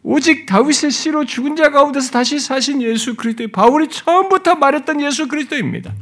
오직 0.02 0.46
다윗의 0.46 0.90
씨로 0.90 1.24
죽은 1.24 1.56
자 1.56 1.70
가운데서 1.70 2.10
다시 2.10 2.38
사신 2.38 2.80
예수 2.82 3.14
그리스도의 3.16 3.48
바울이 3.48 3.88
처음부터 3.88 4.54
말했던 4.54 5.00
예수 5.02 5.28
그리스도입니다. 5.28 5.94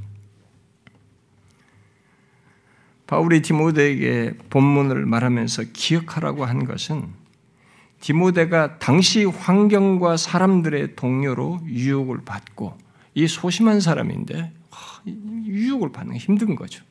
바울이 3.07 3.41
디모데에게 3.43 4.35
본문을 4.51 5.07
말하면서 5.07 5.65
기억하라고 5.73 6.45
한 6.45 6.65
것은 6.65 7.07
디모데가 8.01 8.79
당시 8.79 9.25
환경과 9.25 10.17
사람들의 10.17 10.97
동료로 10.97 11.61
유혹을 11.67 12.25
받고 12.25 12.77
이 13.15 13.27
소심한 13.27 13.81
사람인데 13.81 14.53
유혹을 15.47 15.93
받는 15.93 16.15
게 16.15 16.19
힘든 16.19 16.57
거죠. 16.57 16.85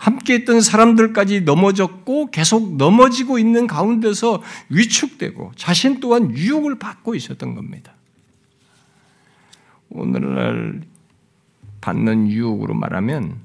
함께 0.00 0.32
했던 0.32 0.62
사람들까지 0.62 1.42
넘어졌고 1.42 2.30
계속 2.30 2.76
넘어지고 2.76 3.38
있는 3.38 3.66
가운데서 3.66 4.42
위축되고 4.70 5.52
자신 5.56 6.00
또한 6.00 6.34
유혹을 6.34 6.78
받고 6.78 7.14
있었던 7.14 7.54
겁니다. 7.54 7.92
오늘날 9.90 10.80
받는 11.82 12.30
유혹으로 12.30 12.72
말하면 12.72 13.36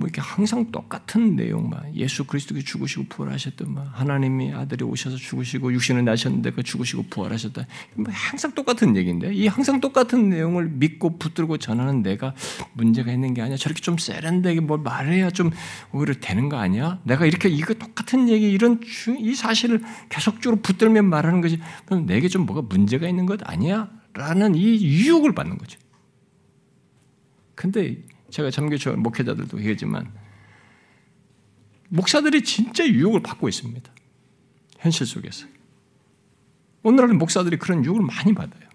뭐 0.00 0.06
이렇게 0.06 0.22
항상 0.22 0.72
똑같은 0.72 1.36
내용만 1.36 1.94
예수 1.94 2.24
그리스도께 2.24 2.62
죽으시고 2.62 3.04
부활하셨던 3.10 3.74
막 3.74 3.90
하나님이 3.92 4.54
아들이 4.54 4.82
오셔서 4.82 5.16
죽으시고 5.16 5.74
육신을 5.74 6.06
나셨는데 6.06 6.52
그 6.52 6.62
죽으시고 6.62 7.04
부활하셨다. 7.10 7.66
뭐 7.96 8.06
항상 8.10 8.52
똑같은 8.52 8.96
얘기인데 8.96 9.34
이 9.34 9.46
항상 9.46 9.78
똑같은 9.80 10.30
내용을 10.30 10.70
믿고 10.70 11.18
붙들고 11.18 11.58
전하는 11.58 12.02
내가 12.02 12.34
문제가 12.72 13.12
있는 13.12 13.34
게 13.34 13.42
아니야. 13.42 13.58
저렇게 13.58 13.82
좀 13.82 13.98
세련되게 13.98 14.60
뭘 14.60 14.80
말해야 14.80 15.30
좀 15.30 15.50
오히려 15.92 16.14
되는 16.14 16.48
거 16.48 16.56
아니야? 16.56 16.98
내가 17.04 17.26
이렇게 17.26 17.50
이거 17.50 17.74
똑같은 17.74 18.30
얘기 18.30 18.50
이런 18.50 18.80
이 19.18 19.34
사실을 19.34 19.82
계속적으로 20.08 20.62
붙들면 20.62 21.04
말하는 21.04 21.42
것이 21.42 21.60
그럼 21.84 22.06
내게 22.06 22.28
좀 22.28 22.46
뭐가 22.46 22.62
문제가 22.62 23.06
있는 23.06 23.26
것 23.26 23.40
아니야? 23.44 23.90
라는 24.14 24.54
이 24.54 24.82
유혹을 24.82 25.34
받는 25.34 25.58
거죠. 25.58 25.78
근데 27.54 28.02
제가 28.30 28.50
참교처 28.50 28.92
목회자들도 28.92 29.58
얘기하지만 29.58 30.12
목사들이 31.88 32.42
진짜 32.42 32.86
유혹을 32.86 33.22
받고 33.22 33.48
있습니다. 33.48 33.92
현실 34.78 35.06
속에서. 35.06 35.46
오늘날 36.82 37.14
목사들이 37.14 37.58
그런 37.58 37.84
유혹을 37.84 38.02
많이 38.02 38.32
받아요. 38.32 38.70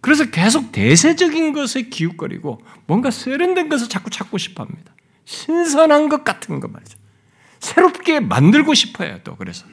그래서 0.00 0.30
계속 0.30 0.72
대세적인 0.72 1.52
것에 1.52 1.82
기웃거리고 1.88 2.60
뭔가 2.86 3.10
세련된 3.10 3.68
것을 3.68 3.88
자꾸 3.88 4.10
찾고 4.10 4.36
싶어 4.38 4.64
합니다. 4.64 4.94
신선한 5.24 6.08
것 6.08 6.24
같은 6.24 6.60
거 6.60 6.68
말이죠. 6.68 6.98
새롭게 7.58 8.20
만들고 8.20 8.74
싶어요, 8.74 9.20
또 9.24 9.36
그래서. 9.36 9.66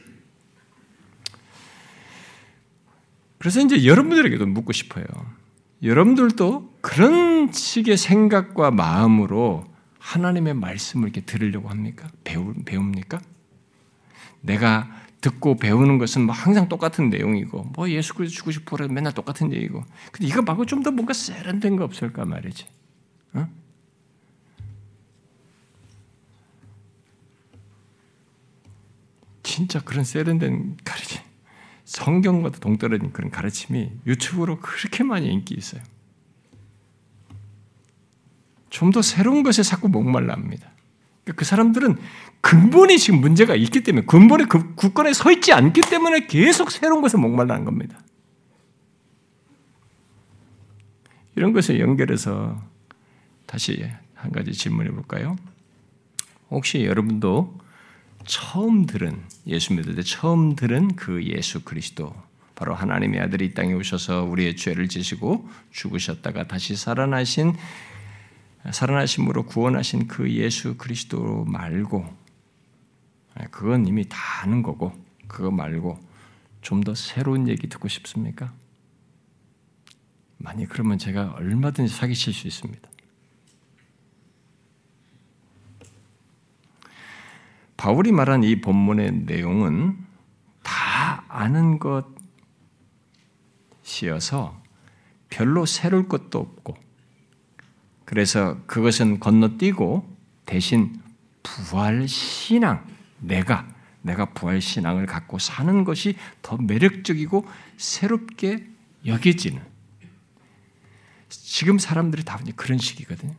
그래서 3.40 3.60
이제 3.60 3.86
여러분들에게도 3.86 4.46
묻고 4.46 4.72
싶어요. 4.72 5.06
여러분들도 5.84 6.71
그런 6.82 7.52
식의 7.52 7.98
생각과 7.98 8.72
마음으로 8.72 9.66
하나님의 10.00 10.56
말씀을 10.56 11.10
이렇게 11.10 11.22
들으려고 11.22 11.70
합니까? 11.70 12.10
배우, 12.24 12.54
배웁니까? 12.66 13.22
내가 14.42 14.90
듣고 15.22 15.58
배우는 15.58 16.00
것은 16.00 16.24
뭐 16.26 16.34
항상 16.34 16.68
똑같은 16.68 17.10
내용이고, 17.12 17.72
뭐 17.76 17.90
예수 17.90 18.16
그리스도 18.16 18.38
죽고 18.38 18.52
싶어 18.52 18.78
라 18.78 18.88
맨날 18.88 19.14
똑같은 19.14 19.54
얘기고. 19.54 19.84
근데 20.12 20.28
이거 20.28 20.42
말고 20.42 20.66
좀 20.66 20.82
더 20.82 20.90
뭔가 20.90 21.14
세련된 21.14 21.76
거 21.76 21.84
없을까 21.84 22.26
말이지. 22.26 22.66
어? 23.34 23.48
진짜 29.44 29.80
그런 29.82 30.04
세련된 30.04 30.78
가르침. 30.84 31.22
성경과도 31.86 32.60
동떨어진 32.60 33.12
그런 33.12 33.30
가르침이 33.30 33.92
유튜브로 34.08 34.60
그렇게 34.60 35.04
많이 35.04 35.28
인기 35.32 35.54
있어요. 35.56 35.82
좀 38.72 38.92
더 38.92 39.02
새로운 39.04 39.44
것에 39.44 39.62
자꾸 39.62 39.88
목말라 39.90 40.34
합니다. 40.34 40.72
그러니까 41.24 41.40
그 41.40 41.46
사람들은 41.46 41.98
근본이 42.42 42.98
지금 42.98 43.22
문제가 43.22 43.54
있기 43.54 43.84
때문에 43.84 44.06
근본의 44.08 44.48
그 44.48 44.74
굳건에 44.74 45.14
서 45.14 45.32
있지 45.32 45.54
않기 45.54 45.82
때문에 45.82 46.26
계속 46.26 46.72
새로운 46.72 47.02
것에 47.02 47.18
목말라는 47.18 47.66
겁니다. 47.66 48.00
이런 51.36 51.54
것을 51.54 51.80
연결해서 51.80 52.60
다시 53.46 53.88
한 54.16 54.32
가지 54.32 54.52
질문해 54.54 54.92
볼까요? 54.92 55.36
혹시 56.50 56.86
여러분도 56.86 57.60
처음 58.26 58.86
들은 58.86 59.22
예수 59.48 59.74
믿을 59.74 59.96
때 59.96 60.02
처음 60.02 60.56
들은 60.56 60.96
그 60.96 61.24
예수 61.24 61.64
그리스도 61.64 62.14
바로 62.56 62.76
하나님의 62.76 63.20
아들이 63.20 63.46
이 63.46 63.54
땅에 63.54 63.74
오셔서 63.74 64.24
우리의 64.26 64.56
죄를 64.56 64.88
지시고 64.88 65.50
죽으셨다가 65.72 66.48
다시 66.48 66.76
살아나신 66.76 67.56
살아나심으로 68.70 69.44
구원하신 69.44 70.08
그 70.08 70.32
예수 70.32 70.78
그리스도 70.78 71.46
말고 71.46 72.06
그건 73.50 73.88
이미 73.88 74.08
다 74.08 74.18
아는 74.44 74.62
거고 74.62 74.94
그거 75.28 75.50
말고 75.50 76.00
좀 76.62 76.84
더 76.84 76.94
새로운 76.94 77.48
얘기 77.48 77.68
듣고 77.68 77.88
싶습니까? 77.88 78.54
많이 80.38 80.66
그러면 80.66 80.98
제가 80.98 81.34
얼마든지 81.34 81.94
사기칠 81.94 82.34
수 82.34 82.48
있습니다. 82.48 82.90
바울이 87.78 88.12
말한 88.12 88.44
이 88.44 88.62
본문의 88.62 89.12
내용은 89.26 89.98
다 90.62 91.24
아는 91.28 91.80
것이어서 93.84 94.62
별로 95.30 95.66
새로울 95.66 96.08
것도 96.08 96.40
없고 96.40 96.76
그래서 98.12 98.58
그것은 98.68 99.22
건너뛰고 99.22 100.06
대신 100.46 101.00
부활 101.44 102.10
신앙 102.10 102.86
내가 103.20 103.66
내가 104.02 104.26
부활 104.26 104.60
신앙을 104.60 105.06
갖고 105.06 105.40
사는 105.40 105.86
것이 105.86 106.18
더 106.42 106.58
매력적이고 106.58 107.48
새롭게 107.78 108.68
여겨지는 109.06 109.62
지금 111.30 111.80
사람들이 111.80 112.26
다 112.26 112.38
그런 112.58 112.78
식이거든요. 112.80 113.34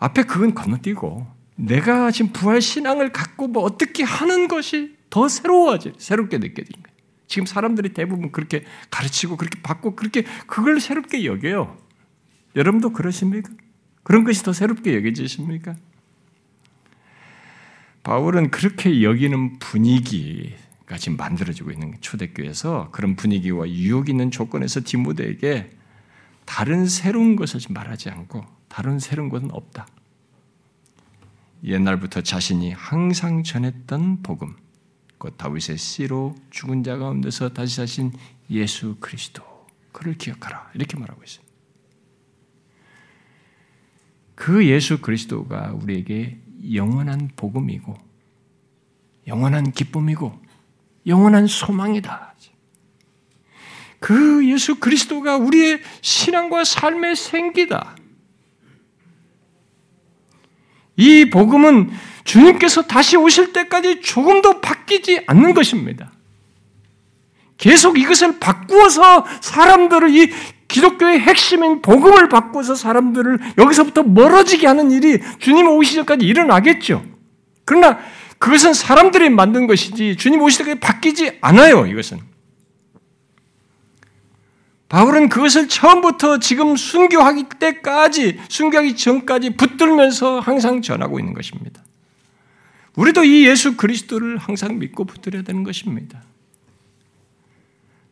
앞에 0.00 0.24
그건 0.24 0.54
건너뛰고 0.54 1.26
내가 1.56 2.10
지금 2.10 2.30
부활 2.30 2.60
신앙을 2.60 3.10
갖고 3.10 3.48
뭐 3.48 3.62
어떻게 3.62 4.02
하는 4.02 4.48
것이 4.48 4.98
더 5.08 5.28
새로워지, 5.28 5.94
새롭게 5.96 6.36
느껴지는 6.36 6.82
거예요. 6.82 6.94
지금 7.26 7.46
사람들이 7.46 7.94
대부분 7.94 8.32
그렇게 8.32 8.66
가르치고 8.90 9.38
그렇게 9.38 9.62
받고 9.62 9.96
그렇게 9.96 10.24
그걸 10.46 10.78
새롭게 10.78 11.24
여겨요. 11.24 11.83
여러분도 12.56 12.92
그러십니까? 12.92 13.50
그런 14.02 14.24
것이 14.24 14.42
더 14.42 14.52
새롭게 14.52 14.94
여겨지십니까? 14.96 15.74
바울은 18.02 18.50
그렇게 18.50 19.02
여기는 19.02 19.58
분위기가 19.58 20.98
지금 20.98 21.16
만들어지고 21.16 21.70
있는 21.70 21.94
초대교회에서 22.00 22.90
그런 22.92 23.16
분위기와 23.16 23.68
유혹 23.68 24.10
있는 24.10 24.30
조건에서 24.30 24.82
디모데에게 24.84 25.70
다른 26.44 26.86
새로운 26.86 27.34
것을 27.34 27.60
말하지 27.70 28.10
않고 28.10 28.44
다른 28.68 28.98
새로운 28.98 29.30
것은 29.30 29.50
없다. 29.50 29.86
옛날부터 31.64 32.20
자신이 32.20 32.72
항상 32.72 33.42
전했던 33.42 34.22
복음, 34.22 34.54
곧 35.16 35.38
다윗의 35.38 35.78
씨로 35.78 36.34
죽은 36.50 36.84
자 36.84 36.98
가운데서 36.98 37.54
다시 37.54 37.76
사신 37.76 38.12
예수 38.50 38.96
그리스도, 39.00 39.42
그를 39.92 40.18
기억하라 40.18 40.72
이렇게 40.74 40.98
말하고 40.98 41.22
있습니다. 41.22 41.43
그 44.34 44.66
예수 44.66 45.00
그리스도가 45.00 45.72
우리에게 45.74 46.38
영원한 46.72 47.30
복음이고, 47.36 47.94
영원한 49.26 49.72
기쁨이고, 49.72 50.40
영원한 51.06 51.46
소망이다. 51.46 52.34
그 54.04 54.46
예수 54.50 54.74
그리스도가 54.80 55.38
우리의 55.38 55.80
신앙과 56.02 56.64
삶의 56.64 57.16
생기다. 57.16 57.96
이 60.96 61.30
복음은 61.30 61.90
주님께서 62.24 62.82
다시 62.82 63.16
오실 63.16 63.54
때까지 63.54 64.02
조금도 64.02 64.60
바뀌지 64.60 65.24
않는 65.26 65.54
것입니다. 65.54 66.12
계속 67.56 67.98
이것을 67.98 68.38
바꾸어서 68.40 69.24
사람들을 69.40 70.14
이 70.14 70.30
기독교의 70.74 71.20
핵심인 71.20 71.82
복음을 71.82 72.28
바꾸어서 72.28 72.74
사람들을 72.74 73.38
여기서부터 73.58 74.02
멀어지게 74.02 74.66
하는 74.66 74.90
일이 74.90 75.20
주님 75.38 75.68
오시기 75.68 75.94
전까지 75.94 76.26
일어나겠죠. 76.26 77.04
그러나 77.64 78.00
그것은 78.38 78.74
사람들이 78.74 79.30
만든 79.30 79.68
것이지 79.68 80.16
주님 80.16 80.42
오실 80.42 80.66
때까지 80.66 80.80
바뀌지 80.80 81.38
않아요. 81.42 81.86
이것은. 81.86 82.18
바울은 84.88 85.28
그것을 85.28 85.68
처음부터 85.68 86.40
지금 86.40 86.74
순교하기 86.74 87.44
때까지, 87.60 88.40
순교하기 88.48 88.96
전까지 88.96 89.50
붙들면서 89.50 90.40
항상 90.40 90.82
전하고 90.82 91.20
있는 91.20 91.34
것입니다. 91.34 91.82
우리도 92.96 93.22
이 93.22 93.46
예수 93.46 93.76
그리스도를 93.76 94.38
항상 94.38 94.80
믿고 94.80 95.04
붙들어야 95.04 95.42
되는 95.42 95.62
것입니다. 95.62 96.20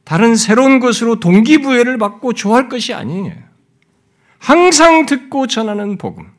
다른 0.05 0.37
새로운 0.37 0.81
것으로 0.81 1.21
동기부여를 1.21 1.99
받고 1.99 2.33
좋아할 2.33 2.69
것이 2.69 2.93
아니에요. 2.93 3.33
항상 4.39 5.07
듣고 5.07 5.47
전하는 5.47 5.99
복음. 5.99 6.33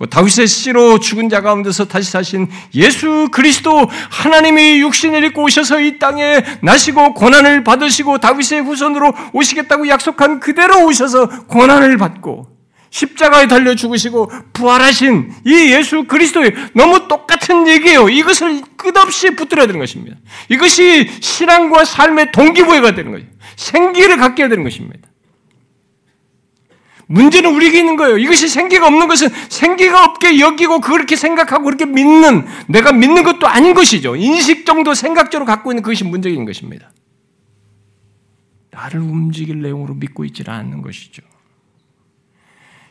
그 0.00 0.08
다윗의 0.08 0.46
씨로 0.46 0.98
죽은 0.98 1.28
자 1.28 1.42
가운데서 1.42 1.86
다시 1.86 2.10
사신 2.10 2.48
예수 2.74 3.28
그리스도 3.32 3.86
하나님이 4.10 4.80
육신을 4.80 5.24
입고 5.24 5.42
오셔서 5.42 5.80
이 5.80 5.98
땅에 5.98 6.42
나시고 6.62 7.12
고난을 7.12 7.64
받으시고 7.64 8.16
다윗의 8.18 8.62
후손으로 8.62 9.12
오시겠다고 9.34 9.88
약속한 9.88 10.40
그대로 10.40 10.86
오셔서 10.86 11.46
고난을 11.46 11.98
받고 11.98 12.59
십자가에 12.90 13.46
달려 13.46 13.74
죽으시고 13.74 14.30
부활하신 14.52 15.32
이 15.46 15.72
예수 15.72 16.04
그리스도의 16.04 16.52
너무 16.74 17.06
똑같은 17.08 17.68
얘기예요. 17.68 18.08
이것을 18.08 18.62
끝없이 18.76 19.30
붙들어야 19.36 19.66
되는 19.66 19.78
것입니다. 19.80 20.16
이것이 20.48 21.08
신앙과 21.20 21.84
삶의 21.84 22.32
동기부여가 22.32 22.94
되는 22.94 23.12
거예요. 23.12 23.26
생기를 23.56 24.16
갖게 24.16 24.48
되는 24.48 24.64
것입니다. 24.64 25.08
문제는 27.06 27.52
우리에게 27.54 27.78
있는 27.78 27.96
거예요. 27.96 28.18
이것이 28.18 28.48
생기가 28.48 28.86
없는 28.86 29.08
것은 29.08 29.28
생기가 29.48 30.04
없게 30.04 30.38
여기고 30.38 30.80
그렇게 30.80 31.16
생각하고 31.16 31.64
그렇게 31.64 31.84
믿는 31.84 32.46
내가 32.68 32.92
믿는 32.92 33.24
것도 33.24 33.48
아닌 33.48 33.74
것이죠. 33.74 34.14
인식 34.14 34.64
정도 34.64 34.94
생각적으로 34.94 35.44
갖고 35.44 35.72
있는 35.72 35.82
그것이 35.82 36.04
문제인 36.04 36.44
것입니다. 36.44 36.92
나를 38.70 39.00
움직일 39.00 39.60
내용으로 39.60 39.94
믿고 39.94 40.24
있지 40.24 40.44
않는 40.46 40.82
것이죠. 40.82 41.22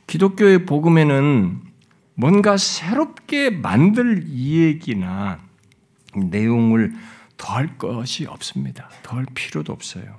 기독교의 0.10 0.66
복음에는 0.66 1.62
뭔가 2.16 2.58
새롭게 2.58 3.52
만들 3.52 4.24
이야기나 4.28 5.40
내용을 6.16 6.94
더할 7.38 7.78
것이 7.78 8.26
없습니다. 8.26 8.90
더할 9.04 9.28
필요도 9.36 9.72
없어요. 9.72 10.18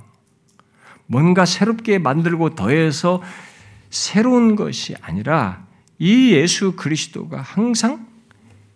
뭔가 1.06 1.44
새롭게 1.44 1.98
만들고 1.98 2.54
더해서 2.54 3.20
새로운 3.90 4.54
것이 4.54 4.94
아니라 5.00 5.66
이 5.98 6.34
예수 6.34 6.76
그리스도가 6.76 7.42
항상 7.42 8.06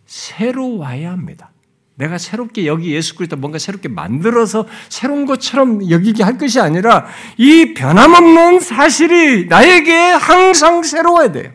새로와야 0.07 1.13
합니다. 1.13 1.53
내가 1.97 2.19
새롭게 2.19 2.67
여기 2.67 2.93
예수 2.93 3.15
그리스도 3.15 3.37
뭔가 3.37 3.59
새롭게 3.59 3.89
만들어서 3.89 4.67
새로운 4.89 5.27
것처럼 5.27 5.91
여기게 5.91 6.25
할 6.25 6.39
것이 6.39 6.61
아니라 6.61 7.07
이 7.39 7.75
변함없는 7.75 8.61
사실이 8.61 9.47
나에게 9.47 9.93
항상 9.93 10.83
새로워야 10.83 11.31
돼요. 11.31 11.53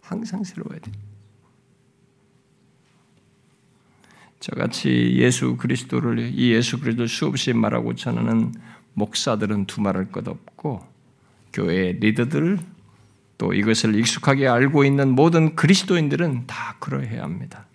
항상 0.00 0.42
새로워야 0.42 0.78
돼요. 0.78 0.94
저같이 4.40 5.14
예수 5.16 5.56
그리스도를 5.56 6.32
이 6.34 6.52
예수 6.52 6.78
그리스도를 6.78 7.08
수없이 7.08 7.52
말하고 7.52 7.94
전하는 7.94 8.54
목사들은 8.94 9.66
두말할 9.66 10.10
것 10.12 10.28
없고 10.28 10.86
교회 11.52 11.92
리더들 11.92 12.58
또 13.38 13.52
이것을 13.52 13.98
익숙하게 13.98 14.48
알고 14.48 14.84
있는 14.84 15.10
모든 15.10 15.56
그리스도인들은 15.56 16.46
다 16.46 16.76
그러해야 16.78 17.22
합니다. 17.22 17.66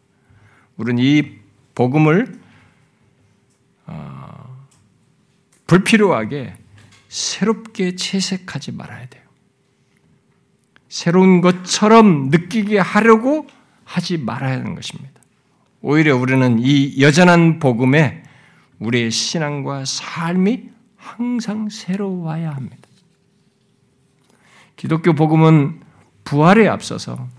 우리는 0.78 1.04
이 1.04 1.39
복음을 1.80 2.38
어, 3.86 4.68
불필요하게 5.66 6.54
새롭게 7.08 7.96
채색하지 7.96 8.74
말아야 8.74 9.08
돼요. 9.08 9.24
새로운 10.90 11.40
것처럼 11.40 12.28
느끼게 12.32 12.80
하려고 12.80 13.48
하지 13.86 14.18
말아야 14.18 14.58
하는 14.58 14.76
것입니다. 14.76 15.22
오히려 15.80 16.18
우리는 16.18 16.60
이 16.60 17.02
여전한 17.02 17.60
복음에 17.60 18.24
우리의 18.80 19.10
신앙과 19.10 19.86
삶이 19.86 20.70
항상 20.98 21.70
새로워야 21.70 22.52
합니다. 22.52 22.90
기독교 24.76 25.14
복음은 25.14 25.80
부활에 26.26 26.68
앞서서 26.68 27.30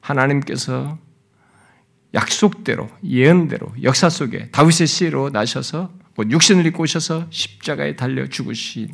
하나님께서 0.00 0.98
약속대로 2.16 2.90
예언대로 3.04 3.72
역사 3.84 4.08
속에 4.08 4.50
다윗의 4.50 4.88
씨로 4.88 5.30
나셔서 5.30 5.92
육신을 6.18 6.66
입고 6.66 6.82
오셔서 6.82 7.28
십자가에 7.30 7.94
달려 7.94 8.26
죽으신 8.26 8.88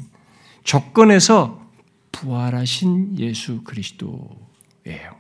조건에서 0.64 1.62
부활하신 2.10 3.18
예수 3.18 3.62
그리스도예요. 3.62 5.16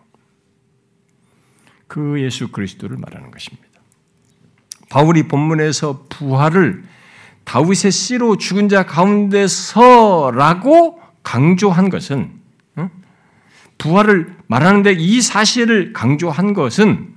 그 1.86 2.20
예수 2.20 2.48
그리스도를 2.48 2.98
말하는 2.98 3.30
것입니다. 3.30 3.68
바울이 4.90 5.28
본문에서 5.28 6.06
부활을 6.08 6.82
다윗의 7.44 7.92
씨로 7.92 8.36
죽은 8.36 8.68
자 8.68 8.84
가운데서라고 8.84 11.00
강조한 11.22 11.88
것은 11.88 12.32
부활을 13.78 14.36
말하는데 14.48 14.92
이 14.92 15.20
사실을 15.20 15.92
강조한 15.92 16.52
것은 16.52 17.14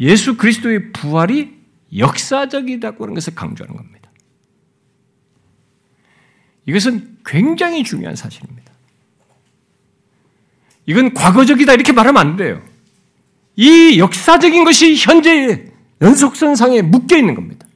예수 0.00 0.36
그리스도의 0.36 0.92
부활이 0.92 1.60
역사적이다고 1.96 3.04
하는 3.04 3.14
것을 3.14 3.34
강조하는 3.34 3.76
겁니다. 3.76 4.10
이것은 6.66 7.18
굉장히 7.24 7.84
중요한 7.84 8.16
사실입니다. 8.16 8.72
이건 10.86 11.14
과거적이다 11.14 11.74
이렇게 11.74 11.92
말하면 11.92 12.20
안 12.20 12.36
돼요. 12.36 12.62
이 13.56 13.98
역사적인 13.98 14.64
것이 14.64 14.96
현재 14.96 15.66
연속선상에 16.00 16.82
묶여 16.82 17.16
있는 17.16 17.34
겁니다. 17.34 17.66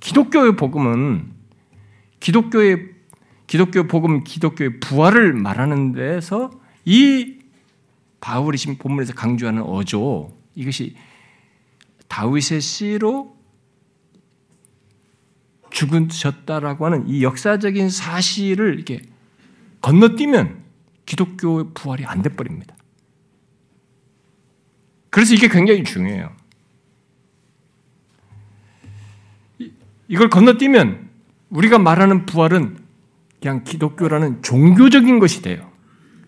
기독교의 0.00 0.56
복음은 0.56 1.30
기독교의 2.18 2.90
기독교 3.46 3.86
복음, 3.86 4.24
기독교의 4.24 4.80
부활을 4.80 5.34
말하는 5.34 5.92
데서 5.92 6.50
이 6.84 7.38
바울이 8.20 8.56
지금 8.56 8.76
본문에서 8.76 9.12
강조하는 9.14 9.62
어조 9.62 10.41
이것이 10.54 10.96
다윗의 12.08 12.60
씨로 12.60 13.36
죽으셨다라고 15.70 16.86
하는 16.86 17.08
이 17.08 17.22
역사적인 17.22 17.88
사실을 17.88 18.74
이렇게 18.74 19.00
건너뛰면 19.80 20.62
기독교의 21.06 21.66
부활이 21.74 22.04
안 22.04 22.22
돼 22.22 22.28
버립니다. 22.30 22.76
그래서 25.10 25.34
이게 25.34 25.48
굉장히 25.48 25.84
중요해요. 25.84 26.34
이걸 30.08 30.28
건너뛰면 30.28 31.10
우리가 31.50 31.78
말하는 31.78 32.26
부활은 32.26 32.78
그냥 33.40 33.64
기독교라는 33.64 34.42
종교적인 34.42 35.18
것이 35.18 35.42
돼요. 35.42 35.70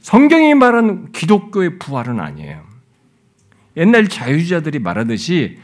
성경이 0.01 0.55
말하는 0.55 1.12
기독교의 1.12 1.79
부활은 1.79 2.20
아니에요. 2.20 2.74
옛날 3.77 4.09
자유자들이 4.09 4.79
말하듯이 4.79 5.59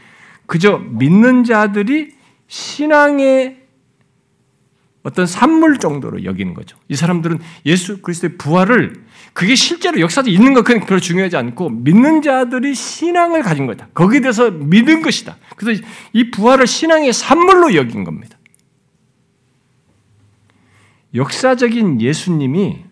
그저 0.45 0.77
믿는 0.77 1.43
자들이 1.43 2.13
신앙의 2.47 3.61
어떤 5.03 5.25
산물 5.25 5.79
정도로 5.79 6.23
여기는 6.25 6.53
거죠. 6.53 6.77
이 6.87 6.95
사람들은 6.95 7.39
예수 7.65 8.01
그리스도의 8.01 8.37
부활을 8.37 9.05
그게 9.33 9.55
실제로 9.55 9.99
역사도 9.99 10.29
있는 10.29 10.53
것 10.53 10.63
그런 10.63 10.99
중요하지 10.99 11.37
않고 11.37 11.69
믿는 11.69 12.21
자들이 12.21 12.75
신앙을 12.75 13.41
가진 13.41 13.65
거다. 13.65 13.87
거기에 13.93 14.19
대해서 14.19 14.51
믿은 14.51 15.01
것이다. 15.01 15.37
그래서 15.55 15.81
이 16.13 16.29
부활을 16.29 16.67
신앙의 16.67 17.13
산물로 17.13 17.73
여긴 17.75 18.03
겁니다. 18.03 18.37
역사적인 21.15 22.01
예수님이 22.01 22.83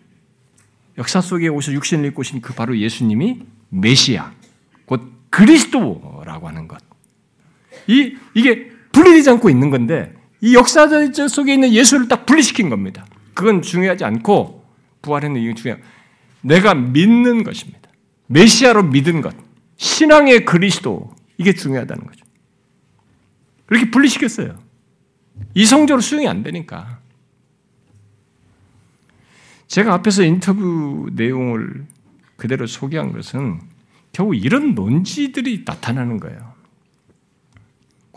역사 0.98 1.20
속에 1.20 1.48
오셔 1.48 1.72
육신을 1.72 2.06
입고 2.06 2.20
오신 2.20 2.40
그 2.40 2.52
바로 2.54 2.76
예수님이 2.76 3.40
메시아, 3.70 4.32
곧 4.32 4.39
그리스도라고 5.30 6.48
하는 6.48 6.68
것. 6.68 6.82
이 7.86 8.16
이게 8.34 8.70
분리되지 8.92 9.30
않고 9.30 9.48
있는 9.48 9.70
건데 9.70 10.14
이 10.40 10.54
역사 10.54 10.88
속에 11.28 11.54
있는 11.54 11.72
예수를 11.72 12.08
딱 12.08 12.26
분리시킨 12.26 12.68
겁니다. 12.68 13.06
그건 13.34 13.62
중요하지 13.62 14.04
않고 14.04 14.64
부활했는 15.02 15.40
이유 15.40 15.54
중요 15.54 15.76
내가 16.42 16.74
믿는 16.74 17.44
것입니다. 17.44 17.80
메시아로 18.26 18.84
믿은 18.84 19.22
것, 19.22 19.34
신앙의 19.76 20.44
그리스도 20.44 21.14
이게 21.36 21.52
중요하다는 21.52 22.06
거죠. 22.06 22.24
그렇게 23.66 23.90
분리시켰어요. 23.90 24.58
이성적으로 25.54 26.00
수용이 26.00 26.28
안 26.28 26.42
되니까. 26.42 27.00
제가 29.66 29.94
앞에서 29.94 30.22
인터뷰 30.22 31.08
내용을 31.12 31.86
그대로 32.36 32.66
소개한 32.66 33.12
것은 33.12 33.60
결국 34.12 34.34
이런 34.34 34.74
논지들이 34.74 35.62
나타나는 35.64 36.18
거예요. 36.20 36.50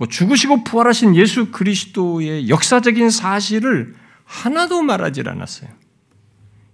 죽으시고 0.10 0.64
부활하신 0.64 1.16
예수 1.16 1.52
그리스도의 1.52 2.50
역사적인 2.50 3.10
사실을 3.10 3.96
하나도 4.26 4.82
말하지 4.82 5.22
않았어요. 5.26 5.70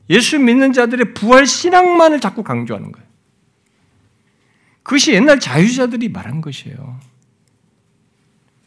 예수 0.09 0.39
믿는 0.39 0.73
자들의 0.73 1.13
부활 1.13 1.45
신앙만을 1.45 2.19
자꾸 2.19 2.43
강조하는 2.43 2.91
거예요. 2.91 3.07
그것이 4.81 5.13
옛날 5.13 5.39
자유자들이 5.39 6.09
말한 6.09 6.41
것이에요. 6.41 6.99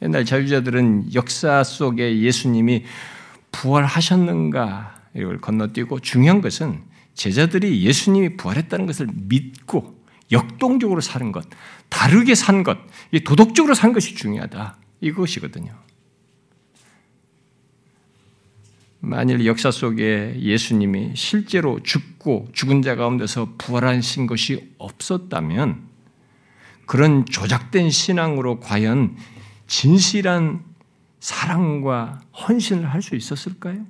옛날 0.02 0.24
자유자들은 0.24 1.14
역사 1.14 1.64
속에 1.64 2.20
예수님이 2.20 2.84
부활하셨는가 3.50 5.02
이걸 5.16 5.40
건너뛰고 5.40 6.00
중요한 6.00 6.40
것은 6.40 6.82
제자들이 7.14 7.82
예수님이 7.82 8.36
부활했다는 8.36 8.86
것을 8.86 9.08
믿고 9.12 10.01
역동적으로 10.30 11.00
사는 11.00 11.32
것, 11.32 11.46
다르게 11.88 12.34
산 12.34 12.62
것, 12.62 12.78
도덕적으로 13.24 13.74
산 13.74 13.92
것이 13.92 14.14
중요하다. 14.14 14.78
이것이거든요. 15.00 15.76
만일 19.00 19.44
역사 19.46 19.72
속에 19.72 20.36
예수님이 20.38 21.12
실제로 21.16 21.82
죽고 21.82 22.48
죽은 22.52 22.82
자 22.82 22.94
가운데서 22.94 23.54
부활하신 23.58 24.28
것이 24.28 24.72
없었다면 24.78 25.88
그런 26.86 27.26
조작된 27.26 27.90
신앙으로 27.90 28.60
과연 28.60 29.16
진실한 29.66 30.64
사랑과 31.18 32.20
헌신을 32.32 32.92
할 32.92 33.02
수 33.02 33.16
있었을까요? 33.16 33.86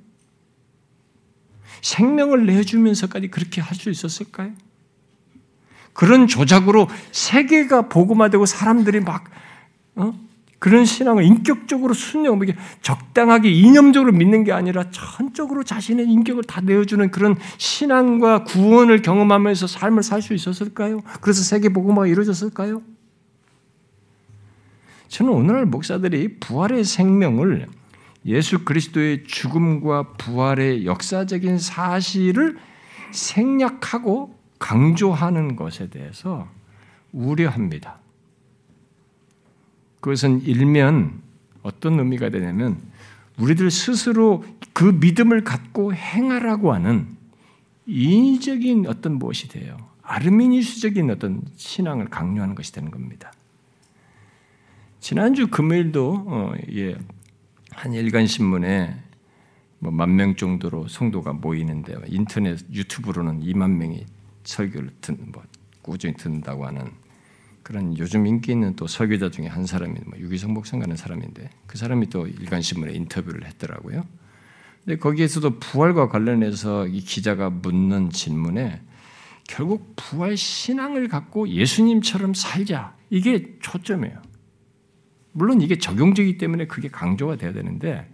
생명을 1.81 2.45
내주면서까지 2.45 3.27
그렇게 3.27 3.61
할 3.61 3.75
수 3.75 3.89
있었을까요? 3.91 4.53
그런 5.93 6.27
조작으로 6.27 6.87
세계가 7.11 7.83
복음화되고 7.89 8.45
사람들이 8.45 8.99
막 8.99 9.23
어? 9.95 10.13
그런 10.63 10.85
신앙을 10.85 11.25
인격적으로 11.25 11.93
순영, 11.93 12.37
뭐 12.37 12.47
적당하게 12.81 13.51
이념적으로 13.51 14.13
믿는 14.13 14.45
게 14.45 14.53
아니라 14.53 14.89
전적으로 14.91 15.63
자신의 15.63 16.07
인격을 16.07 16.43
다 16.45 16.61
내어주는 16.61 17.11
그런 17.11 17.35
신앙과 17.57 18.45
구원을 18.45 19.01
경험하면서 19.01 19.67
삶을 19.67 20.03
살 20.03 20.21
수 20.21 20.33
있었을까요? 20.33 21.01
그래서 21.19 21.43
세계 21.43 21.67
복음화가 21.67 22.07
이루어졌을까요? 22.07 22.81
저는 25.09 25.33
오늘날 25.33 25.65
목사들이 25.65 26.39
부활의 26.39 26.85
생명을 26.85 27.67
예수 28.25 28.63
그리스도의 28.63 29.25
죽음과 29.25 30.13
부활의 30.13 30.85
역사적인 30.85 31.59
사실을 31.59 32.57
생략하고 33.11 34.33
강조하는 34.63 35.57
것에 35.57 35.89
대해서 35.89 36.47
우려합니다. 37.11 37.99
그것은 39.99 40.41
일면 40.43 41.21
어떤 41.63 41.99
의미가 41.99 42.29
되냐면 42.29 42.77
우리들 43.37 43.69
스스로 43.69 44.45
그 44.71 44.85
믿음을 44.85 45.43
갖고 45.43 45.93
행하라고 45.93 46.71
하는 46.71 47.09
인위적인 47.87 48.87
어떤 48.87 49.15
무엇이 49.19 49.49
돼요. 49.49 49.75
아르미니스적인 50.01 51.11
어떤 51.11 51.41
신앙을 51.57 52.05
강요하는 52.05 52.55
것이 52.55 52.71
되는 52.71 52.89
겁니다. 52.89 53.33
지난주 55.01 55.47
금요일도 55.47 56.23
어, 56.25 56.53
예, 56.71 56.95
한 57.71 57.93
일간 57.93 58.27
신문에 58.27 58.97
뭐 59.79 59.91
만 59.91 60.15
명 60.15 60.35
정도로 60.37 60.87
성도가 60.87 61.33
모이는데 61.33 61.95
인터넷 62.07 62.59
유튜브로는 62.71 63.41
2만 63.41 63.71
명이 63.71 64.05
설교를 64.43 64.91
듣, 65.01 65.17
뭐 65.31 65.43
꾸준히 65.81 66.15
듣는다고 66.15 66.65
하는 66.65 66.91
그런 67.63 67.97
요즘 67.97 68.27
인기 68.27 68.51
있는 68.51 68.75
또 68.75 68.87
설교자 68.87 69.31
중에 69.31 69.47
한 69.47 69.65
사람이 69.65 69.97
뭐 70.05 70.19
유기성 70.19 70.53
목사가는 70.53 70.95
사람인데 70.95 71.49
그 71.65 71.77
사람이 71.77 72.09
또 72.09 72.27
일간 72.27 72.61
신문에 72.61 72.93
인터뷰를 72.93 73.45
했더라고요. 73.45 74.03
근데 74.83 74.97
거기에서도 74.97 75.59
부활과 75.59 76.09
관련해서 76.09 76.87
이 76.87 76.99
기자가 76.99 77.49
묻는 77.49 78.09
질문에 78.09 78.81
결국 79.47 79.93
부활 79.95 80.35
신앙을 80.35 81.07
갖고 81.07 81.47
예수님처럼 81.47 82.33
살자 82.33 82.95
이게 83.09 83.57
초점이에요. 83.61 84.21
물론 85.31 85.61
이게 85.61 85.77
적용적이기 85.77 86.37
때문에 86.37 86.67
그게 86.67 86.89
강조가 86.89 87.37
돼야 87.37 87.53
되는데 87.53 88.09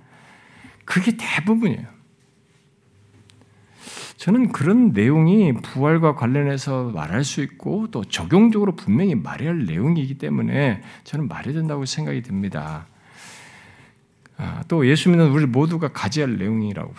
그게 0.86 1.18
대부분이에요. 1.18 1.99
저는 4.20 4.52
그런 4.52 4.90
내용이 4.90 5.54
부활과 5.54 6.14
관련해서 6.14 6.90
말할 6.90 7.24
수 7.24 7.42
있고 7.42 7.88
또 7.90 8.04
적용적으로 8.04 8.76
분명히 8.76 9.16
말해야 9.16 9.52
할 9.52 9.66
내용이기 9.66 10.18
때문에 10.18 10.82
저는 11.06 11.30
말해야 11.30 11.54
된다고 11.54 11.86
생각이 11.86 12.22
듭니다. 12.22 12.88
아, 14.36 14.62
또 14.68 14.86
예수 14.86 15.10
믿는 15.10 15.32
우리 15.32 15.46
모두가 15.46 15.94
가져야 15.94 16.28
할 16.28 16.38
내용이라고 16.38 16.94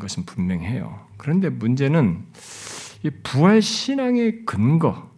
것은 0.00 0.24
분명해요. 0.24 1.06
그런데 1.16 1.50
문제는 1.50 2.24
이 3.04 3.10
부활 3.22 3.62
신앙의 3.62 4.44
근거, 4.44 5.08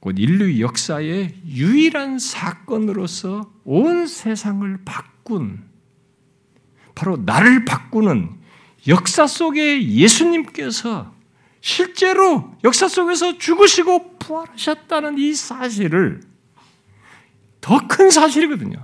곧 0.00 0.16
인류 0.18 0.60
역사의 0.60 1.36
유일한 1.46 2.18
사건으로서 2.18 3.50
온 3.64 4.06
세상을 4.06 4.80
바꾼 4.84 5.64
바로 6.94 7.16
나를 7.16 7.64
바꾸는 7.64 8.39
역사 8.88 9.26
속에 9.26 9.82
예수님께서 9.86 11.12
실제로 11.60 12.54
역사 12.64 12.88
속에서 12.88 13.36
죽으시고 13.38 14.18
부활하셨다는 14.18 15.18
이 15.18 15.34
사실을 15.34 16.20
더 17.60 17.78
큰 17.86 18.10
사실이거든요. 18.10 18.78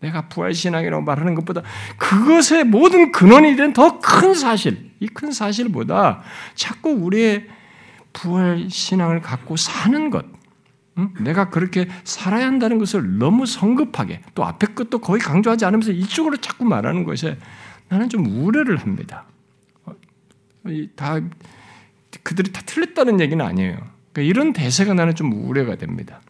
내가 0.00 0.28
부활신앙이라고 0.28 1.02
말하는 1.02 1.34
것보다 1.34 1.62
그것의 1.98 2.64
모든 2.64 3.12
근원이 3.12 3.56
된 3.56 3.72
더 3.72 3.98
큰 4.00 4.34
사실, 4.34 4.90
이 5.00 5.06
큰 5.08 5.32
사실보다 5.32 6.22
자꾸 6.54 6.90
우리의 6.90 7.46
부활신앙을 8.14 9.20
갖고 9.20 9.56
사는 9.56 10.08
것, 10.10 10.24
응? 10.98 11.12
내가 11.20 11.50
그렇게 11.50 11.88
살아야 12.04 12.46
한다는 12.46 12.78
것을 12.78 13.18
너무 13.18 13.44
성급하게 13.46 14.22
또 14.34 14.44
앞에 14.44 14.68
것도 14.68 14.98
거의 15.00 15.20
강조하지 15.20 15.64
않으면서 15.66 15.90
이쪽으로 15.92 16.36
자꾸 16.38 16.64
말하는 16.64 17.04
것에 17.04 17.38
나는 17.88 18.08
좀 18.08 18.24
우려를 18.26 18.76
합니다. 18.78 19.26
어, 20.64 20.68
다 20.96 21.20
그들이 22.22 22.52
다 22.52 22.62
틀렸다는 22.64 23.20
얘기는 23.20 23.44
아니에요. 23.44 23.76
그러니까 24.12 24.22
이런 24.22 24.52
대세가 24.52 24.94
나는 24.94 25.14
좀 25.14 25.32
우려가 25.48 25.76
됩니다. 25.76 26.20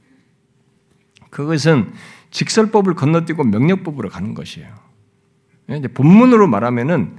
그것은 1.31 1.93
직설법을 2.31 2.95
건너뛰고 2.95 3.45
명령법으로 3.45 4.09
가는 4.09 4.35
것이에요. 4.35 4.69
이제 5.71 5.89
본문으로 5.89 6.47
말하면은 6.47 7.19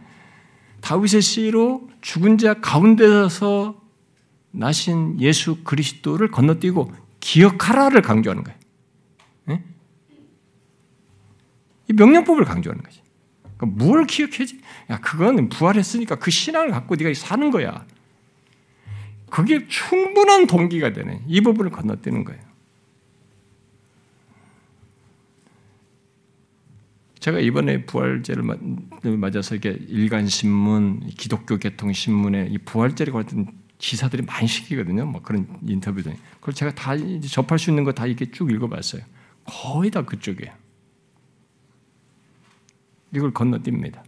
다윗의 0.81 1.21
씨로 1.21 1.89
죽은 2.01 2.37
자 2.37 2.55
가운데서 2.55 3.81
나신 4.51 5.19
예수 5.19 5.63
그리스도를 5.63 6.31
건너뛰고 6.31 6.91
기억하라를 7.19 8.01
강조하는 8.01 8.43
거예요. 8.43 8.59
네? 9.45 9.63
이 11.89 11.93
명령법을 11.93 12.45
강조하는 12.45 12.83
거지. 12.83 13.01
그러니까 13.57 13.83
뭘 13.83 14.05
기억해지? 14.05 14.59
야, 14.89 14.99
그건 14.99 15.49
부활했으니까 15.49 16.15
그 16.15 16.31
신앙을 16.31 16.71
갖고 16.71 16.95
네가 16.95 17.13
사는 17.13 17.51
거야. 17.51 17.85
그게 19.29 19.67
충분한 19.67 20.47
동기가 20.47 20.93
되는 20.93 21.19
이 21.27 21.41
부분을 21.41 21.71
건너뛰는 21.71 22.23
거예요. 22.23 22.41
제가 27.19 27.39
이번에 27.39 27.85
부활제를 27.85 28.43
맞아서 29.17 29.55
이게 29.55 29.77
일간 29.87 30.27
신문, 30.27 31.07
기독교 31.17 31.57
개통 31.57 31.91
신문에 31.91 32.49
이 32.51 32.57
부활제를 32.59 33.11
관련 33.13 33.47
기사들이 33.79 34.21
많이 34.23 34.47
시키거든요. 34.47 35.05
뭐 35.05 35.21
그런 35.21 35.47
인터뷰들. 35.65 36.15
그걸 36.39 36.53
제가 36.53 36.75
다 36.75 36.91
접할 37.27 37.57
수 37.57 37.71
있는 37.71 37.83
거 37.83 37.91
다 37.93 38.05
이렇게 38.05 38.29
쭉 38.29 38.51
읽어봤어요. 38.51 39.01
거의 39.45 39.89
다 39.89 40.03
그쪽이에요. 40.03 40.53
이걸 43.11 43.31
건너뜁니다. 43.31 44.03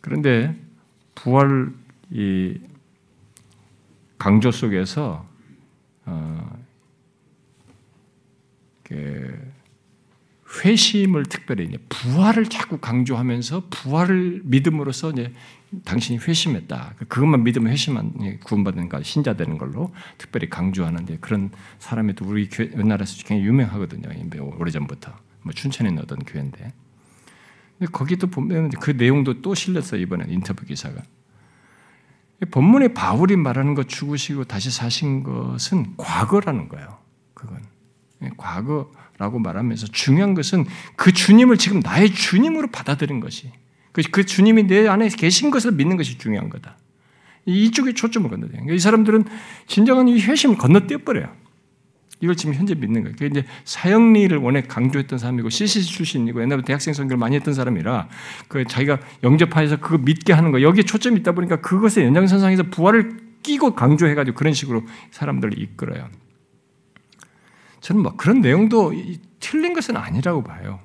그런데 0.00 0.54
부활 1.14 1.72
이 2.10 2.60
강조 4.18 4.50
속에서 4.50 5.26
어, 6.04 6.64
그 8.82 9.53
회심을 10.62 11.24
특별히 11.24 11.76
부활을 11.88 12.46
자꾸 12.46 12.78
강조하면서 12.78 13.68
부활을 13.70 14.42
믿음으로써 14.44 15.10
이제 15.10 15.32
당신이 15.84 16.18
회심했다. 16.18 16.94
그것만 17.08 17.42
믿으면 17.44 17.72
회심한 17.72 18.12
구원받는 18.44 18.88
가 18.88 19.02
신자 19.02 19.34
되는 19.34 19.58
걸로 19.58 19.92
특별히 20.18 20.48
강조하는 20.48 21.06
그런 21.20 21.50
사람이 21.78 22.14
또 22.14 22.26
우리 22.26 22.48
교회 22.48 22.70
옛날에서 22.76 23.16
굉장히 23.24 23.42
유명하거든요. 23.44 24.08
오래 24.58 24.70
전부터 24.70 25.12
뭐 25.42 25.52
춘천에 25.52 25.88
있는 25.88 26.02
어떤 26.02 26.18
교회인데. 26.18 26.72
근데 27.78 27.90
거기도 27.90 28.28
보면 28.28 28.70
그 28.70 28.92
내용도 28.92 29.42
또 29.42 29.54
실렸어요 29.54 30.00
이번에 30.00 30.26
인터뷰 30.28 30.64
기사가. 30.64 31.02
본문에 32.50 32.94
바울이 32.94 33.36
말하는 33.36 33.74
것 33.74 33.88
죽으시고 33.88 34.44
다시 34.44 34.70
사신 34.70 35.22
것은 35.22 35.96
과거라는 35.96 36.68
거예요. 36.68 36.98
그건 37.32 37.62
과거 38.36 38.90
라고 39.18 39.38
말하면서 39.38 39.88
중요한 39.88 40.34
것은 40.34 40.66
그 40.96 41.12
주님을 41.12 41.56
지금 41.56 41.80
나의 41.80 42.10
주님으로 42.12 42.68
받아들인 42.72 43.20
것이 43.20 43.50
그, 43.92 44.02
그 44.10 44.26
주님이 44.26 44.64
내 44.64 44.88
안에 44.88 45.08
계신 45.08 45.50
것을 45.50 45.72
믿는 45.72 45.96
것이 45.96 46.18
중요한 46.18 46.50
거다. 46.50 46.76
이쪽에 47.46 47.92
초점을 47.92 48.28
건너뛰는 48.28 48.74
이 48.74 48.78
사람들은 48.78 49.24
진정한 49.66 50.08
이 50.08 50.20
회심을 50.20 50.56
건너뛰어 50.56 50.98
버려요. 50.98 51.28
이걸 52.20 52.36
지금 52.36 52.54
현재 52.54 52.74
믿는 52.74 53.02
거예요. 53.02 53.14
그게 53.16 53.26
이제 53.26 53.44
사형리를 53.64 54.36
원래 54.38 54.62
강조했던 54.62 55.18
사람이고 55.18 55.50
CCC 55.50 55.86
출신이고 55.92 56.40
옛날부터 56.42 56.66
대학생 56.66 56.94
선교를 56.94 57.18
많이 57.18 57.36
했던 57.36 57.52
사람이라 57.52 58.08
그 58.48 58.64
자기가 58.64 58.98
영접하여서 59.22 59.76
그거 59.76 59.98
믿게 59.98 60.32
하는 60.32 60.50
거 60.50 60.62
여기에 60.62 60.84
초점이 60.84 61.20
있다 61.20 61.32
보니까 61.32 61.60
그것의 61.60 62.06
연장선상에서 62.06 62.64
부활을 62.64 63.18
끼고 63.42 63.74
강조해가지고 63.74 64.36
그런 64.36 64.54
식으로 64.54 64.84
사람들을 65.10 65.58
이끌어요. 65.58 66.08
저는 67.84 68.02
뭐 68.02 68.16
그런 68.16 68.40
내용도 68.40 68.94
틀린 69.40 69.74
것은 69.74 69.94
아니라고 69.98 70.42
봐요. 70.42 70.80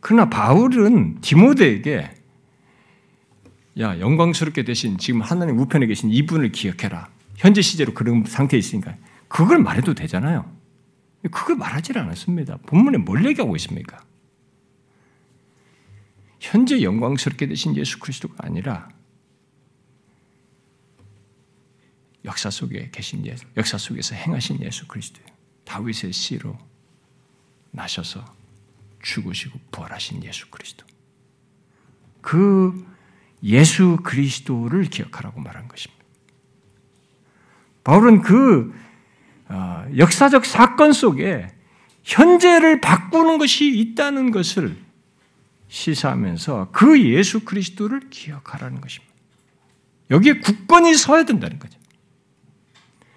그러나 0.00 0.28
바울은 0.28 1.20
디모데에게 1.20 2.10
야 3.78 4.00
영광스럽게 4.00 4.64
되신 4.64 4.98
지금 4.98 5.20
하나님 5.20 5.56
우편에 5.60 5.86
계신 5.86 6.10
이분을 6.10 6.50
기억해라. 6.50 7.08
현재 7.36 7.62
시제로 7.62 7.94
그런 7.94 8.24
상태에 8.24 8.58
있으니까 8.58 8.96
그걸 9.28 9.60
말해도 9.60 9.94
되잖아요. 9.94 10.52
그걸 11.30 11.54
말하지 11.54 11.96
않았습니다. 11.96 12.56
본문에 12.66 12.98
뭘 12.98 13.24
얘기하고 13.24 13.54
있습니까? 13.54 14.02
현재 16.40 16.82
영광스럽게 16.82 17.46
되신 17.46 17.76
예수 17.76 18.00
그리스도가 18.00 18.34
아니라 18.38 18.88
역사 22.24 22.50
속에 22.50 22.88
계신 22.90 23.24
예수, 23.26 23.44
역사 23.56 23.78
속에서 23.78 24.16
행하신 24.16 24.60
예수 24.62 24.88
그리스도, 24.88 25.20
다윗의 25.68 26.14
씨로 26.14 26.58
나셔서 27.72 28.24
죽으시고 29.02 29.60
부활하신 29.70 30.24
예수 30.24 30.48
그리스도. 30.48 30.86
그 32.22 32.86
예수 33.42 33.98
그리스도를 34.02 34.84
기억하라고 34.84 35.40
말한 35.40 35.68
것입니다. 35.68 36.02
바울은 37.84 38.22
그 38.22 38.74
어, 39.48 39.86
역사적 39.96 40.46
사건 40.46 40.92
속에 40.92 41.54
현재를 42.02 42.80
바꾸는 42.80 43.38
것이 43.38 43.68
있다는 43.68 44.30
것을 44.30 44.76
시사하면서 45.68 46.70
그 46.72 47.02
예수 47.02 47.44
그리스도를 47.44 48.08
기억하라는 48.08 48.80
것입니다. 48.80 49.14
여기에 50.10 50.40
국권이 50.40 50.94
서야 50.94 51.24
된다는 51.24 51.58
거죠. 51.58 51.78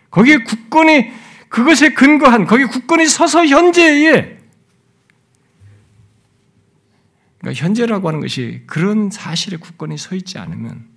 거기에 0.10 0.40
국권이 0.40 1.12
그것에 1.52 1.94
근거한 1.94 2.46
거기 2.46 2.64
국권이 2.64 3.06
서서 3.08 3.46
현재에 3.46 4.40
그러니까 7.40 7.66
현재라고 7.66 8.08
하는 8.08 8.22
것이 8.22 8.64
그런 8.68 9.10
사실에 9.10 9.58
국권이 9.58 9.98
서 9.98 10.16
있지 10.16 10.38
않으면 10.38 10.88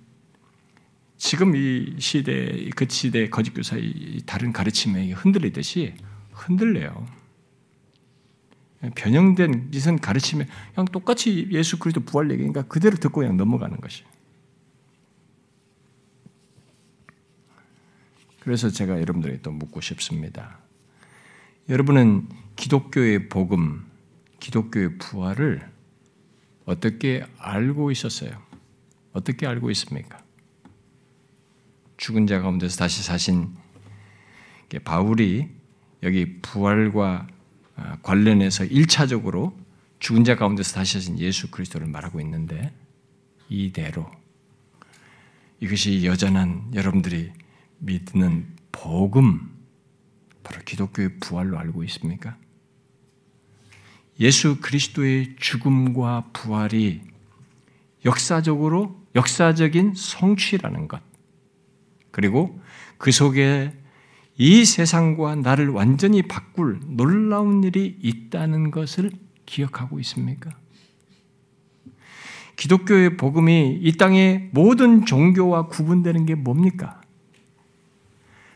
지금 1.17 1.57
이 1.57 1.95
시대, 1.99 2.69
그 2.73 2.85
시대 2.89 3.27
거짓 3.29 3.53
교사의 3.53 4.21
다른 4.25 4.53
가르침에 4.53 5.11
흔들리듯이 5.11 5.93
흔들려요. 6.31 7.05
변형된 8.95 9.71
이선 9.73 9.99
가르침에 9.99 10.47
그냥 10.73 10.85
똑같이 10.85 11.49
예수 11.51 11.79
그리스도 11.79 12.05
부활 12.05 12.31
얘기니까 12.31 12.61
그대로 12.63 12.95
듣고 12.95 13.21
그냥 13.21 13.35
넘어가는 13.35 13.81
것이. 13.81 14.03
그래서 18.45 18.69
제가 18.69 19.01
여러분들에게 19.01 19.41
또 19.41 19.51
묻고 19.51 19.81
싶습니다. 19.81 20.59
여러분은 21.67 22.29
기독교의 22.55 23.27
복음, 23.27 23.87
기독교의 24.39 24.99
부활을 24.99 25.67
어떻게 26.65 27.25
알고 27.39 27.89
있었어요? 27.89 28.39
어떻게 29.13 29.47
알고 29.47 29.71
있습니까? 29.71 30.19
죽은 31.97 32.27
자 32.27 32.39
가운데서 32.39 32.77
다시 32.77 33.01
사신 33.01 33.49
바울이 34.83 35.49
여기 36.03 36.39
부활과 36.41 37.25
아, 37.75 37.97
관련해서 38.03 38.65
1차적으로 38.65 39.55
죽은 39.97 40.23
자 40.23 40.35
가운데서 40.35 40.75
다시 40.75 40.93
사신 40.93 41.17
예수 41.17 41.49
그리스도를 41.49 41.87
말하고 41.87 42.21
있는데 42.21 42.71
이대로 43.49 44.05
이것이 45.59 46.05
여전한 46.05 46.71
여러분들이 46.75 47.31
믿는 47.79 48.47
복음 48.71 49.51
바로 50.43 50.61
기독교의 50.63 51.19
부활로 51.19 51.57
알고 51.57 51.83
있습니까? 51.85 52.37
예수 54.19 54.59
그리스도의 54.61 55.35
죽음과 55.39 56.29
부활이 56.33 57.01
역사적으로 58.05 59.03
역사적인 59.15 59.93
성취라는 59.95 60.87
것. 60.87 61.01
그리고 62.11 62.61
그 62.97 63.11
속에 63.11 63.73
이 64.37 64.65
세상과 64.65 65.35
나를 65.35 65.69
완전히 65.69 66.21
바꿀 66.21 66.79
놀라운 66.85 67.63
일이 67.63 67.97
있다는 68.01 68.71
것을 68.71 69.11
기억하고 69.45 69.99
있습니까? 70.01 70.51
기독교의 72.55 73.17
복음이 73.17 73.79
이 73.81 73.97
땅의 73.97 74.49
모든 74.53 75.05
종교와 75.05 75.67
구분되는 75.67 76.25
게 76.25 76.35
뭡니까? 76.35 77.01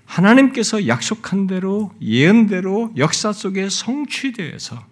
하나님께서 0.10 0.88
약속한 0.88 1.46
대로 1.46 1.92
예언대로 2.02 2.92
역사 2.98 3.32
속에 3.32 3.70
성취되어서 3.70 4.84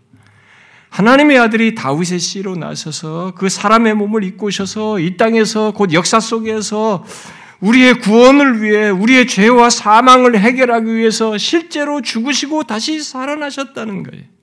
하나님의 0.90 1.40
아들이 1.40 1.76
다윗의 1.76 2.20
씨로 2.20 2.56
나서서 2.56 3.34
그 3.36 3.50
사람의 3.50 3.96
몸을 3.96 4.24
입고 4.24 4.48
오셔서 4.48 5.00
이 5.00 5.18
땅에서 5.18 5.72
곧 5.72 5.92
역사 5.94 6.20
속에서 6.20 7.04
우리의 7.60 7.96
구원을 7.96 8.62
위해 8.62 8.90
우리의 8.90 9.28
죄와 9.28 9.72
사망을 9.72 10.38
해결하기 10.40 10.94
위해서 10.94 11.38
실제로 11.40 12.02
죽으시고 12.02 12.64
다시 12.64 13.02
살아나셨다는 13.02 14.04
거예요. 14.04 14.37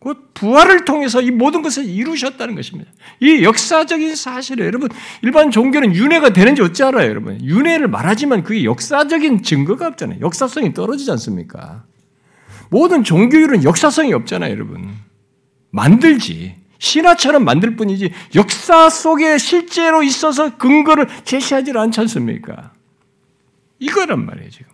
곧 0.00 0.32
부활을 0.32 0.86
통해서 0.86 1.20
이 1.20 1.30
모든 1.30 1.60
것을 1.60 1.84
이루셨다는 1.84 2.54
것입니다. 2.54 2.90
이 3.20 3.44
역사적인 3.44 4.16
사실을 4.16 4.64
여러분 4.64 4.88
일반 5.22 5.50
종교는 5.50 5.94
윤회가 5.94 6.30
되는지 6.30 6.62
어찌 6.62 6.82
알아요, 6.82 7.08
여러분? 7.08 7.38
윤회를 7.40 7.86
말하지만 7.86 8.42
그게 8.42 8.64
역사적인 8.64 9.42
증거가 9.42 9.86
없잖아요. 9.86 10.20
역사성이 10.20 10.72
떨어지지 10.72 11.10
않습니까? 11.12 11.84
모든 12.70 13.04
종교율은 13.04 13.62
역사성이 13.62 14.14
없잖아요, 14.14 14.50
여러분. 14.50 14.90
만들지. 15.70 16.56
신화처럼 16.78 17.44
만들 17.44 17.76
뿐이지 17.76 18.10
역사 18.36 18.88
속에 18.88 19.36
실제로 19.36 20.02
있어서 20.02 20.56
근거를 20.56 21.08
제시하지 21.24 21.72
않지 21.76 22.00
않습니까? 22.00 22.72
이거란 23.78 24.24
말이에요, 24.24 24.48
지금. 24.48 24.72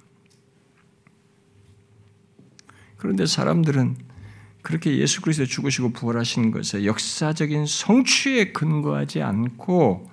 그런데 2.96 3.26
사람들은 3.26 4.05
그렇게 4.66 4.98
예수 4.98 5.20
그리스도 5.20 5.46
죽으시고 5.46 5.92
부활하신 5.92 6.50
것에 6.50 6.86
역사적인 6.86 7.66
성취에 7.66 8.50
근거하지 8.50 9.22
않고 9.22 10.10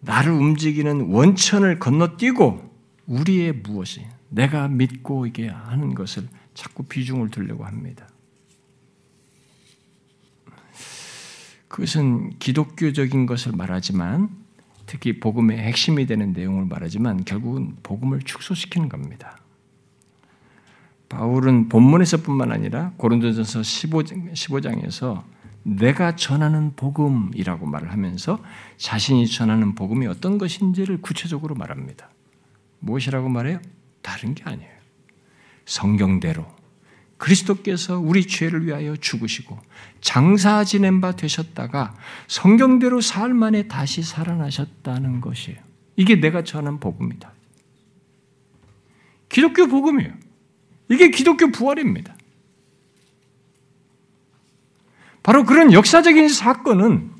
나를 0.00 0.32
움직이는 0.32 1.02
원천을 1.02 1.78
건너뛰고 1.78 2.68
우리의 3.06 3.52
무엇이 3.52 4.04
내가 4.28 4.66
믿고 4.66 5.26
이게 5.26 5.46
하는 5.46 5.94
것을 5.94 6.26
자꾸 6.52 6.82
비중을 6.82 7.28
두려고 7.30 7.64
합니다. 7.64 8.08
그것은 11.68 12.40
기독교적인 12.40 13.26
것을 13.26 13.52
말하지만 13.52 14.30
특히 14.86 15.20
복음의 15.20 15.58
핵심이 15.58 16.06
되는 16.06 16.32
내용을 16.32 16.64
말하지만 16.64 17.24
결국은 17.24 17.76
복음을 17.84 18.20
축소시키는 18.22 18.88
겁니다. 18.88 19.38
바울은 21.08 21.68
본문에서뿐만 21.68 22.52
아니라 22.52 22.92
고린도전서 22.96 23.60
15장, 23.60 24.32
15장 24.32 24.84
에서 24.84 25.24
내가 25.62 26.16
전하는 26.16 26.74
복음이라고 26.76 27.66
말을 27.66 27.92
하면서 27.92 28.38
자신이 28.76 29.26
전하는 29.26 29.74
복음이 29.74 30.06
어떤 30.06 30.38
것인지를 30.38 31.00
구체적으로 31.00 31.54
말합니다. 31.54 32.10
무엇이라고 32.80 33.28
말해요? 33.28 33.60
다른 34.02 34.34
게 34.34 34.44
아니에요. 34.44 34.70
성경대로 35.66 36.46
그리스도께서 37.18 37.98
우리 37.98 38.26
죄를 38.26 38.66
위하여 38.66 38.96
죽으시고 38.96 39.58
장사 40.00 40.64
지낸 40.64 41.00
바 41.00 41.16
되셨다가 41.16 41.94
성경대로 42.28 43.00
사흘 43.00 43.34
만에 43.34 43.66
다시 43.66 44.02
살아나셨다는 44.02 45.20
것이에요. 45.20 45.58
이게 45.96 46.20
내가 46.20 46.44
전한 46.44 46.78
복음이다. 46.78 47.32
기독교 49.28 49.66
복음이에요. 49.66 50.27
이게 50.88 51.10
기독교 51.10 51.50
부활입니다. 51.50 52.14
바로 55.22 55.44
그런 55.44 55.72
역사적인 55.72 56.28
사건은 56.28 57.10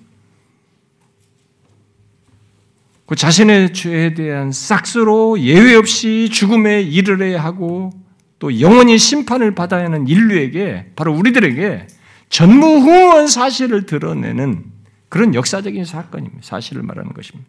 그 3.06 3.16
자신의 3.16 3.72
죄에 3.72 4.14
대한 4.14 4.52
싹스로 4.52 5.40
예외 5.40 5.74
없이 5.74 6.28
죽음에 6.30 6.82
이르러야 6.82 7.42
하고 7.42 7.90
또 8.38 8.60
영원히 8.60 8.98
심판을 8.98 9.54
받아야 9.54 9.84
하는 9.84 10.06
인류에게 10.06 10.92
바로 10.94 11.14
우리들에게 11.14 11.86
전무후무한 12.28 13.26
사실을 13.26 13.86
드러내는 13.86 14.64
그런 15.08 15.34
역사적인 15.34 15.84
사건입니다. 15.84 16.40
사실을 16.42 16.82
말하는 16.82 17.12
것입니다. 17.14 17.48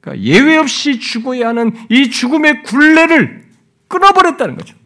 그러니까 0.00 0.24
예외 0.24 0.56
없이 0.56 0.98
죽어야 0.98 1.48
하는 1.48 1.72
이 1.90 2.10
죽음의 2.10 2.62
굴레를 2.62 3.47
끊어버렸다는 3.88 4.56
거죠. 4.56 4.76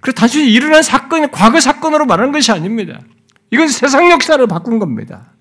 그 0.00 0.12
단순히 0.12 0.50
일어난 0.52 0.82
사건이 0.82 1.30
과거 1.30 1.60
사건으로 1.60 2.06
말하는 2.06 2.32
것이 2.32 2.50
아닙니다. 2.50 3.00
이건 3.50 3.68
세상 3.68 4.10
역사를 4.10 4.44
바꾼 4.46 4.78
겁니다. 4.78 5.32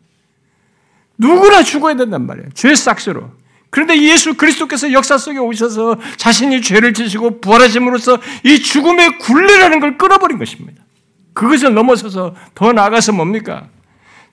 누구나 1.17 1.63
죽어야 1.63 1.95
된단 1.95 2.25
말이에요. 2.25 2.49
죄 2.53 2.75
싹스로. 2.75 3.31
그런데 3.69 4.01
예수 4.01 4.35
그리스도께서 4.35 4.91
역사 4.91 5.17
속에 5.17 5.37
오셔서 5.37 5.97
자신이 6.17 6.61
죄를 6.61 6.93
지시고 6.93 7.39
부활하심으로써 7.39 8.19
이 8.43 8.59
죽음의 8.59 9.19
굴레라는 9.19 9.79
걸 9.79 9.97
끊어버린 9.97 10.39
것입니다. 10.39 10.83
그것을 11.33 11.73
넘어서서 11.73 12.35
더 12.55 12.73
나아가서 12.73 13.11
뭡니까? 13.13 13.67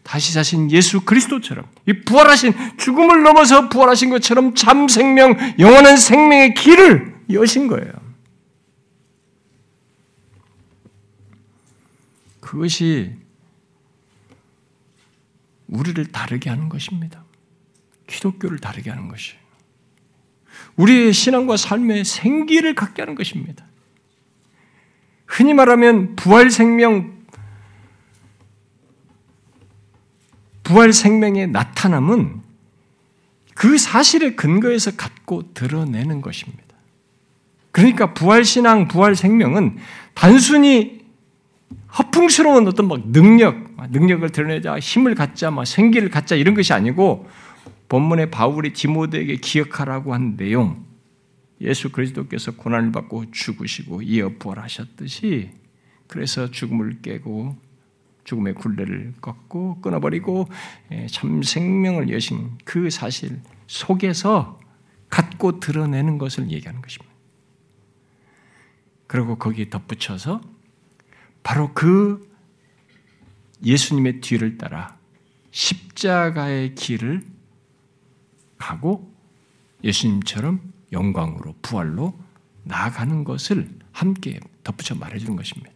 다시 0.06 0.32
자신 0.32 0.70
예수 0.70 1.00
그리스도처럼 1.00 1.68
이 1.84 1.92
부활하신 2.04 2.76
죽음을 2.78 3.24
넘어서 3.24 3.68
부활하신 3.68 4.10
것처럼 4.10 4.54
참 4.54 4.86
생명, 4.86 5.36
영원한 5.58 5.96
생명의 5.96 6.54
길을 6.54 7.22
여신 7.32 7.66
거예요. 7.66 7.92
그것이 12.38 13.16
우리를 15.66 16.06
다르게 16.12 16.50
하는 16.50 16.68
것입니다. 16.68 17.24
기독교를 18.06 18.60
다르게 18.60 18.90
하는 18.90 19.08
것이 19.08 19.34
우리의 20.76 21.12
신앙과 21.12 21.56
삶의 21.56 22.04
생기를 22.04 22.76
갖게 22.76 23.02
하는 23.02 23.16
것입니다. 23.16 23.66
흔히 25.26 25.52
말하면 25.52 26.14
부활 26.14 26.52
생명, 26.52 27.15
부활 30.66 30.92
생명의 30.92 31.46
나타남은 31.46 32.40
그 33.54 33.78
사실의 33.78 34.34
근거에서 34.34 34.96
갖고 34.96 35.54
드러내는 35.54 36.20
것입니다. 36.20 36.64
그러니까 37.70 38.12
부활 38.12 38.44
신앙, 38.44 38.88
부활 38.88 39.14
생명은 39.14 39.76
단순히 40.14 41.04
허풍스러운 41.96 42.66
어떤 42.66 42.88
막 42.88 43.00
능력, 43.12 43.76
능력을 43.92 44.28
드러내자, 44.30 44.80
힘을 44.80 45.14
갖자, 45.14 45.52
막 45.52 45.64
생기를 45.64 46.10
갖자 46.10 46.34
이런 46.34 46.54
것이 46.54 46.72
아니고 46.72 47.28
본문에 47.88 48.30
바울이 48.30 48.72
디모데에게 48.72 49.36
기억하라고 49.36 50.14
한 50.14 50.36
내용, 50.36 50.84
예수 51.60 51.92
그리스도께서 51.92 52.56
고난을 52.56 52.90
받고 52.90 53.30
죽으시고 53.30 54.02
이어 54.02 54.32
부활하셨듯이 54.40 55.50
그래서 56.08 56.50
죽음을 56.50 57.02
깨고 57.02 57.65
죽음의 58.26 58.54
굴레를 58.54 59.14
꺾고 59.20 59.80
끊어버리고 59.80 60.48
예, 60.90 61.06
참 61.06 61.42
생명을 61.42 62.10
여신 62.12 62.58
그 62.64 62.90
사실 62.90 63.40
속에서 63.66 64.60
갖고 65.08 65.60
드러내는 65.60 66.18
것을 66.18 66.50
얘기하는 66.50 66.82
것입니다. 66.82 67.14
그리고 69.06 69.36
거기에 69.36 69.70
덧붙여서 69.70 70.40
바로 71.42 71.72
그 71.72 72.28
예수님의 73.64 74.20
뒤를 74.20 74.58
따라 74.58 74.98
십자가의 75.52 76.74
길을 76.74 77.24
가고 78.58 79.14
예수님처럼 79.84 80.72
영광으로 80.90 81.54
부활로 81.62 82.18
나아가는 82.64 83.22
것을 83.22 83.70
함께 83.92 84.40
덧붙여 84.64 84.96
말해주는 84.96 85.36
것입니다. 85.36 85.75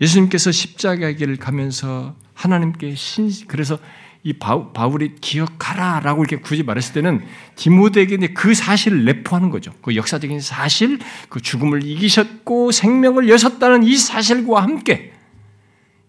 예수님께서 0.00 0.50
십자가의 0.50 1.16
길을 1.16 1.36
가면서 1.36 2.16
하나님께 2.34 2.94
신 2.94 3.30
그래서 3.46 3.78
이 4.22 4.34
바울이 4.34 5.14
기억하라라고 5.16 6.22
이렇게 6.22 6.36
굳이 6.36 6.62
말했을 6.62 6.92
때는 6.94 7.24
디모데에게 7.56 8.34
그 8.34 8.54
사실을 8.54 9.04
내포하는 9.04 9.48
거죠. 9.48 9.72
그 9.80 9.96
역사적인 9.96 10.40
사실, 10.40 10.98
그 11.30 11.40
죽음을 11.40 11.84
이기셨고 11.84 12.70
생명을 12.70 13.30
여셨다는 13.30 13.82
이 13.82 13.96
사실과 13.96 14.62
함께 14.62 15.14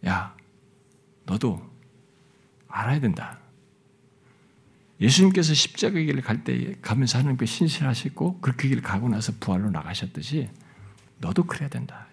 야, 0.06 0.36
너도 1.26 1.62
알아야 2.68 3.00
된다. 3.00 3.40
예수님께서 5.00 5.54
십자가의 5.54 6.06
길을 6.08 6.22
갈 6.22 6.44
때 6.44 6.76
가면서 6.82 7.18
하나님께 7.18 7.46
신실하시고 7.46 8.40
그렇게 8.42 8.68
길을 8.68 8.84
가고 8.84 9.10
나서 9.10 9.32
부활로 9.40 9.70
나가셨듯이 9.72 10.50
너도 11.20 11.44
그래야 11.44 11.70
된다. 11.70 12.08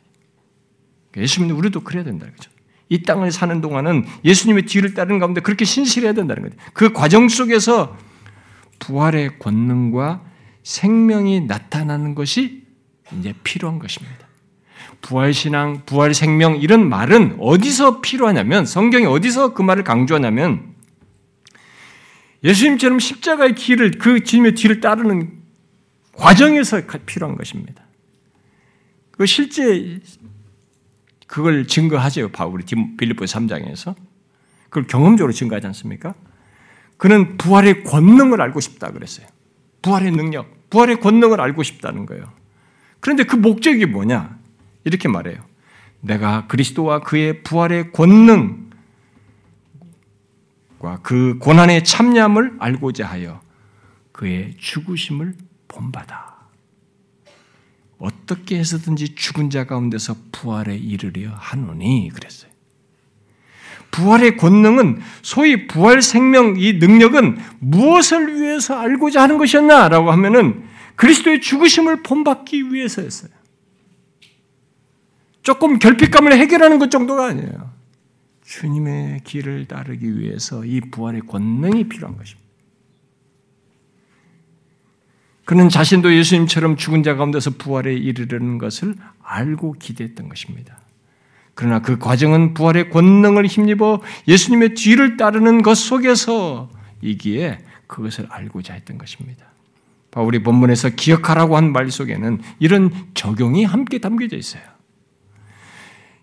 예수님은 1.17 1.55
우리도 1.57 1.81
그래야 1.81 2.05
된다. 2.05 2.27
그죠? 2.27 2.51
이 2.89 3.03
땅을 3.03 3.31
사는 3.33 3.61
동안은 3.61 4.07
예수님의 4.25 4.67
뒤를 4.67 4.95
따르는 4.95 5.19
가운데 5.19 5.41
그렇게 5.41 5.65
신실해야 5.65 6.13
된다는 6.13 6.43
거예요. 6.43 6.57
그 6.73 6.93
과정 6.93 7.29
속에서 7.29 7.97
부활의 8.79 9.39
권능과 9.39 10.23
생명이 10.63 11.43
나타나는 11.43 12.15
것이 12.15 12.63
이제 13.19 13.35
필요한 13.43 13.79
것입니다. 13.79 14.29
부활신앙, 15.01 15.83
부활생명 15.87 16.57
이런 16.57 16.89
말은 16.89 17.37
어디서 17.41 18.01
필요하냐면 18.01 18.67
성경이 18.67 19.07
어디서 19.07 19.55
그 19.55 19.63
말을 19.63 19.85
강조하냐면 19.85 20.75
예수님처럼 22.43 22.99
십자가의 22.99 23.55
길을 23.55 23.93
그 23.99 24.23
주님의 24.23 24.55
뒤를 24.55 24.81
따르는 24.81 25.39
과정에서 26.13 26.83
필요한 27.07 27.37
것입니다. 27.37 27.85
그 29.11 29.27
실제 29.27 30.01
그걸 31.29 31.66
증거하죠. 31.66 32.31
바울이 32.31 32.64
빌립보 32.64 33.24
3장에서. 33.26 33.95
그걸 34.64 34.87
경험적으로 34.87 35.33
증거하지 35.33 35.68
않습니까? 35.68 36.14
그는 36.97 37.37
부활의 37.37 37.85
권능을 37.85 38.41
알고 38.43 38.59
싶다 38.59 38.91
그랬어요. 38.91 39.26
부활의 39.83 40.11
능력, 40.11 40.68
부활의 40.70 41.01
권능을 41.01 41.41
알고 41.41 41.62
싶다는 41.62 42.07
거예요. 42.07 42.33
그런데 42.99 43.22
그 43.22 43.37
목적이 43.37 43.87
뭐냐? 43.87 44.37
이렇게 44.85 45.09
말해요. 45.09 45.45
내가 46.01 46.47
그리스도와 46.49 47.01
그의 47.01 47.43
부활의 47.43 47.93
권능과 47.93 48.59
그 51.03 51.39
고난의 51.39 51.85
참념을 51.85 52.57
알고자 52.59 53.07
하여 53.07 53.41
그의 54.12 54.57
죽으심을 54.59 55.37
본받아. 55.68 56.28
어떻게 57.99 58.59
해서든지 58.59 59.15
죽은 59.15 59.51
자 59.51 59.67
가운데서 59.67 60.17
부활에 60.33 60.77
이르려 60.77 61.33
하노니 61.35 62.11
그랬어요. 62.15 62.51
부활의 63.91 64.37
권능은 64.37 65.01
소위 65.23 65.67
부활 65.67 66.03
생명 66.03 66.55
이 66.59 66.75
능력은 66.75 67.39
무엇을 67.59 68.41
위해서 68.41 68.79
알고자 68.79 69.23
하는 69.23 69.39
것이었나라고 69.39 70.13
하면은 70.13 70.65
그리스도의 70.97 71.41
죽으심을 71.41 72.03
본받기 72.03 72.73
위해서였어요. 72.73 73.31
조금 75.43 75.79
결핍감을 75.79 76.37
해결하는 76.37 76.79
것 76.79 76.91
정도가 76.91 77.27
아니에요. 77.27 77.73
주님의 78.45 79.23
길을 79.25 79.67
따르기 79.67 80.19
위해서 80.19 80.65
이 80.65 80.81
부활의 80.81 81.23
권능이 81.23 81.89
필요한 81.89 82.17
것입니다. 82.17 82.48
그는 85.49 85.71
자신도 85.71 86.15
예수님처럼 86.15 86.77
죽은 86.77 87.03
자 87.03 87.17
가운데서 87.17 87.53
부활에 87.53 87.95
이르려는 87.95 88.59
것을 88.59 88.95
알고 89.23 89.77
기대했던 89.79 90.29
것입니다. 90.29 90.77
그러나 91.55 91.81
그 91.81 91.97
과정은 91.97 92.53
부활의 92.53 92.91
권능을 92.91 93.47
힘입어 93.47 94.03
예수님의 94.29 94.75
뒤를 94.75 95.17
따르는 95.17 95.63
것 95.63 95.75
속에서이기에 95.79 97.61
그것을 97.87 98.27
알고자 98.29 98.75
했던 98.75 98.99
것입니다. 98.99 99.47
바울이 100.11 100.43
본문에서 100.43 100.91
기억하라고 100.91 101.57
한 101.57 101.73
말 101.73 101.91
속에는 101.91 102.43
이런 102.59 102.93
적용이 103.15 103.65
함께 103.65 104.01
담겨져 104.01 104.37
있어요. 104.37 104.63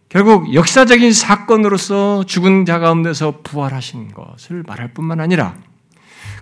결국 0.07 0.53
역사적인 0.53 1.11
사건으로서 1.11 2.25
죽은 2.25 2.65
자 2.65 2.77
가운데서 2.77 3.41
부활하신 3.41 4.11
것을 4.13 4.61
말할 4.67 4.93
뿐만 4.93 5.19
아니라 5.19 5.57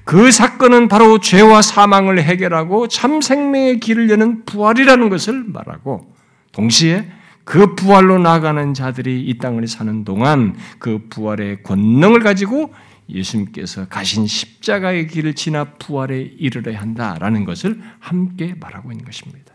그 0.06 0.32
사건은 0.32 0.88
바로 0.90 1.20
죄와 1.20 1.62
사망을 1.62 2.22
해결하고 2.22 2.88
참 2.88 3.22
생명의 3.22 3.80
길을 3.80 4.10
여는 4.10 4.46
부활이라는 4.46 5.10
것을 5.10 5.44
말하고 5.46 6.14
동시에 6.52 7.10
그 7.46 7.76
부활로 7.76 8.20
나가는 8.20 8.74
자들이 8.74 9.22
이 9.22 9.38
땅을 9.38 9.68
사는 9.68 10.04
동안 10.04 10.56
그 10.80 11.08
부활의 11.10 11.64
권능을 11.64 12.22
가지고 12.22 12.74
예수님께서 13.10 13.88
가신 13.88 14.28
십자가의 14.28 15.08
길을 15.08 15.36
지나 15.36 15.66
부활에 15.74 16.22
이르러야 16.22 16.80
한다라는 16.80 17.44
것을 17.44 17.82
함께 18.00 18.56
말하고 18.60 18.92
있는 18.92 19.04
것입니다. 19.06 19.54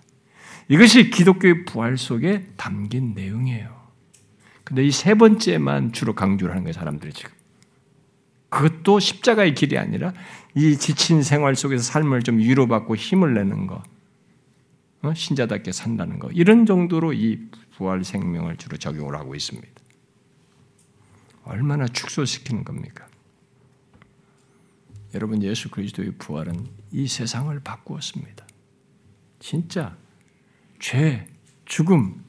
이것이 0.68 1.09
기독교의 1.11 1.64
부활 1.64 1.96
속에 1.96 2.46
담긴 2.57 3.14
내용이에요. 3.14 3.78
근데 4.64 4.84
이 4.84 4.90
세 4.90 5.14
번째만 5.14 5.92
주로 5.92 6.14
강조를 6.14 6.53
하는 6.53 6.64
거예요, 6.64 6.74
사람들이 6.74 7.14
지금. 7.14 7.32
그것도 8.51 9.01
십자가의 9.01 9.55
길이 9.55 9.78
아니라 9.78 10.12
이 10.55 10.76
지친 10.76 11.22
생활 11.22 11.55
속에서 11.55 11.82
삶을 11.82 12.22
좀 12.22 12.38
위로받고 12.38 12.96
힘을 12.96 13.34
내는 13.34 13.66
것, 13.66 13.82
어? 15.03 15.14
신자답게 15.14 15.72
산다는 15.72 16.18
것, 16.18 16.30
이런 16.32 16.66
정도로 16.66 17.12
이 17.12 17.49
부활 17.76 18.05
생명을 18.05 18.57
주로 18.57 18.76
적용을 18.76 19.14
하고 19.14 19.34
있습니다. 19.34 19.68
얼마나 21.44 21.86
축소시키는 21.86 22.64
겁니까? 22.64 23.07
여러분, 25.14 25.42
예수 25.42 25.70
그리스도의 25.70 26.12
부활은 26.18 26.66
이 26.92 27.07
세상을 27.07 27.59
바꾸었습니다. 27.61 28.46
진짜 29.38 29.96
죄, 30.80 31.26
죽음, 31.64 32.22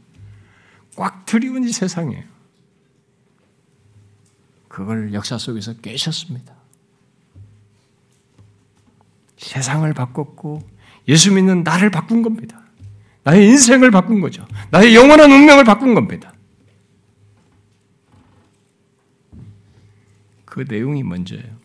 꽉 0.96 1.26
들이운 1.26 1.64
이 1.64 1.72
세상이에요. 1.72 2.24
그걸 4.68 5.14
역사 5.14 5.38
속에서 5.38 5.74
깨셨습니다. 5.78 6.59
세상을 9.40 9.92
바꿨고 9.94 10.62
예수 11.08 11.34
믿는 11.34 11.64
나를 11.64 11.90
바꾼 11.90 12.22
겁니다. 12.22 12.62
나의 13.24 13.48
인생을 13.48 13.90
바꾼 13.90 14.22
거죠. 14.22 14.46
나의 14.70 14.96
영원한 14.96 15.32
운명을 15.32 15.64
바꾼 15.64 15.94
겁니다. 15.96 16.34
그 20.46 20.66
내용이 20.68 21.04
먼저예요. 21.04 21.58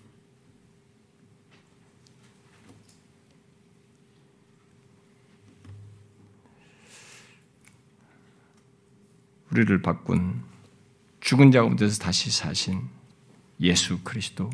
우리를 9.50 9.82
바꾼 9.82 10.42
죽은 11.20 11.50
자 11.50 11.60
가운데서 11.60 11.98
다시 12.02 12.30
사신 12.30 12.82
예수 13.60 14.00
그리스도 14.02 14.50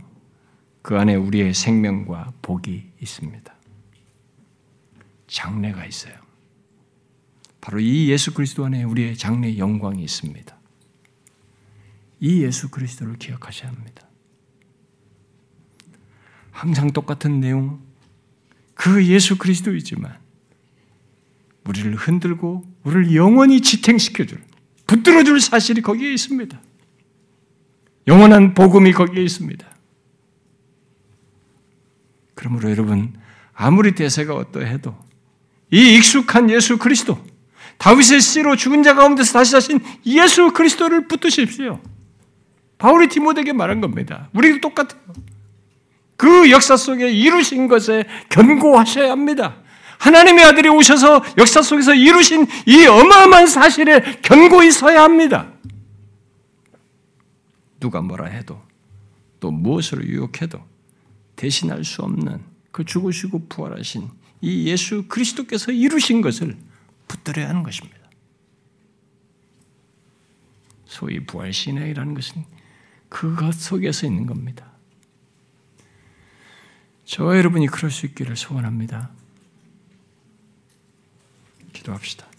그 0.82 0.98
안에 0.98 1.14
우리의 1.14 1.54
생명과 1.54 2.32
복이 2.42 2.92
있습니다. 3.00 3.54
장래가 5.26 5.86
있어요. 5.86 6.14
바로 7.60 7.78
이 7.78 8.08
예수 8.08 8.32
그리스도 8.32 8.64
안에 8.64 8.84
우리의 8.84 9.16
장래 9.16 9.56
영광이 9.58 10.02
있습니다. 10.02 10.56
이 12.20 12.42
예수 12.42 12.70
그리스도를 12.70 13.16
기억하셔야 13.18 13.70
합니다. 13.70 14.06
항상 16.50 16.90
똑같은 16.90 17.40
내용, 17.40 17.80
그 18.74 19.06
예수 19.06 19.38
그리스도이지만 19.38 20.18
우리를 21.66 21.94
흔들고 21.94 22.64
우리를 22.82 23.14
영원히 23.14 23.60
지탱시켜줄, 23.60 24.42
붙들어줄 24.86 25.40
사실이 25.40 25.82
거기에 25.82 26.12
있습니다. 26.12 26.60
영원한 28.08 28.54
복음이 28.54 28.92
거기에 28.92 29.22
있습니다. 29.22 29.69
그러므로 32.40 32.70
여러분 32.70 33.12
아무리 33.52 33.94
대세가 33.94 34.34
어떠해도 34.34 34.96
이 35.72 35.96
익숙한 35.96 36.48
예수 36.48 36.78
그리스도 36.78 37.22
다윗의 37.76 38.22
씨로 38.22 38.56
죽은 38.56 38.82
자 38.82 38.94
가운데서 38.94 39.34
다시 39.34 39.52
사신 39.52 39.78
예수 40.06 40.50
그리스도를 40.50 41.06
붙드십시오. 41.06 41.80
바울이 42.78 43.08
디모데에게 43.08 43.52
말한 43.52 43.82
겁니다. 43.82 44.30
우리도 44.32 44.62
똑같아요. 44.62 44.98
그 46.16 46.50
역사 46.50 46.78
속에 46.78 47.10
이루신 47.10 47.68
것에 47.68 48.04
견고하셔야 48.30 49.10
합니다. 49.10 49.56
하나님의 49.98 50.42
아들이 50.42 50.70
오셔서 50.70 51.22
역사 51.36 51.60
속에서 51.60 51.92
이루신 51.92 52.46
이 52.66 52.86
어마어마한 52.86 53.48
사실에 53.48 54.00
견고히 54.22 54.70
서야 54.70 55.02
합니다. 55.02 55.52
누가 57.80 58.00
뭐라 58.00 58.28
해도 58.28 58.62
또 59.40 59.50
무엇으로 59.50 60.02
유혹해도 60.04 60.70
대신할 61.40 61.84
수 61.84 62.02
없는 62.02 62.44
그 62.70 62.84
죽으시고 62.84 63.48
부활하신 63.48 64.10
이 64.42 64.66
예수 64.66 65.08
그리스도께서 65.08 65.72
이루신 65.72 66.20
것을 66.20 66.54
붙들어야 67.08 67.48
하는 67.48 67.62
것입니다. 67.62 67.98
소위 70.84 71.24
부활신앙이라는 71.24 72.12
것은 72.12 72.44
그것 73.08 73.54
속에서 73.54 74.06
있는 74.06 74.26
겁니다. 74.26 74.70
저와 77.06 77.38
여러분이 77.38 77.68
그럴 77.68 77.90
수 77.90 78.04
있기를 78.04 78.36
소원합니다. 78.36 79.10
기도합시다. 81.72 82.29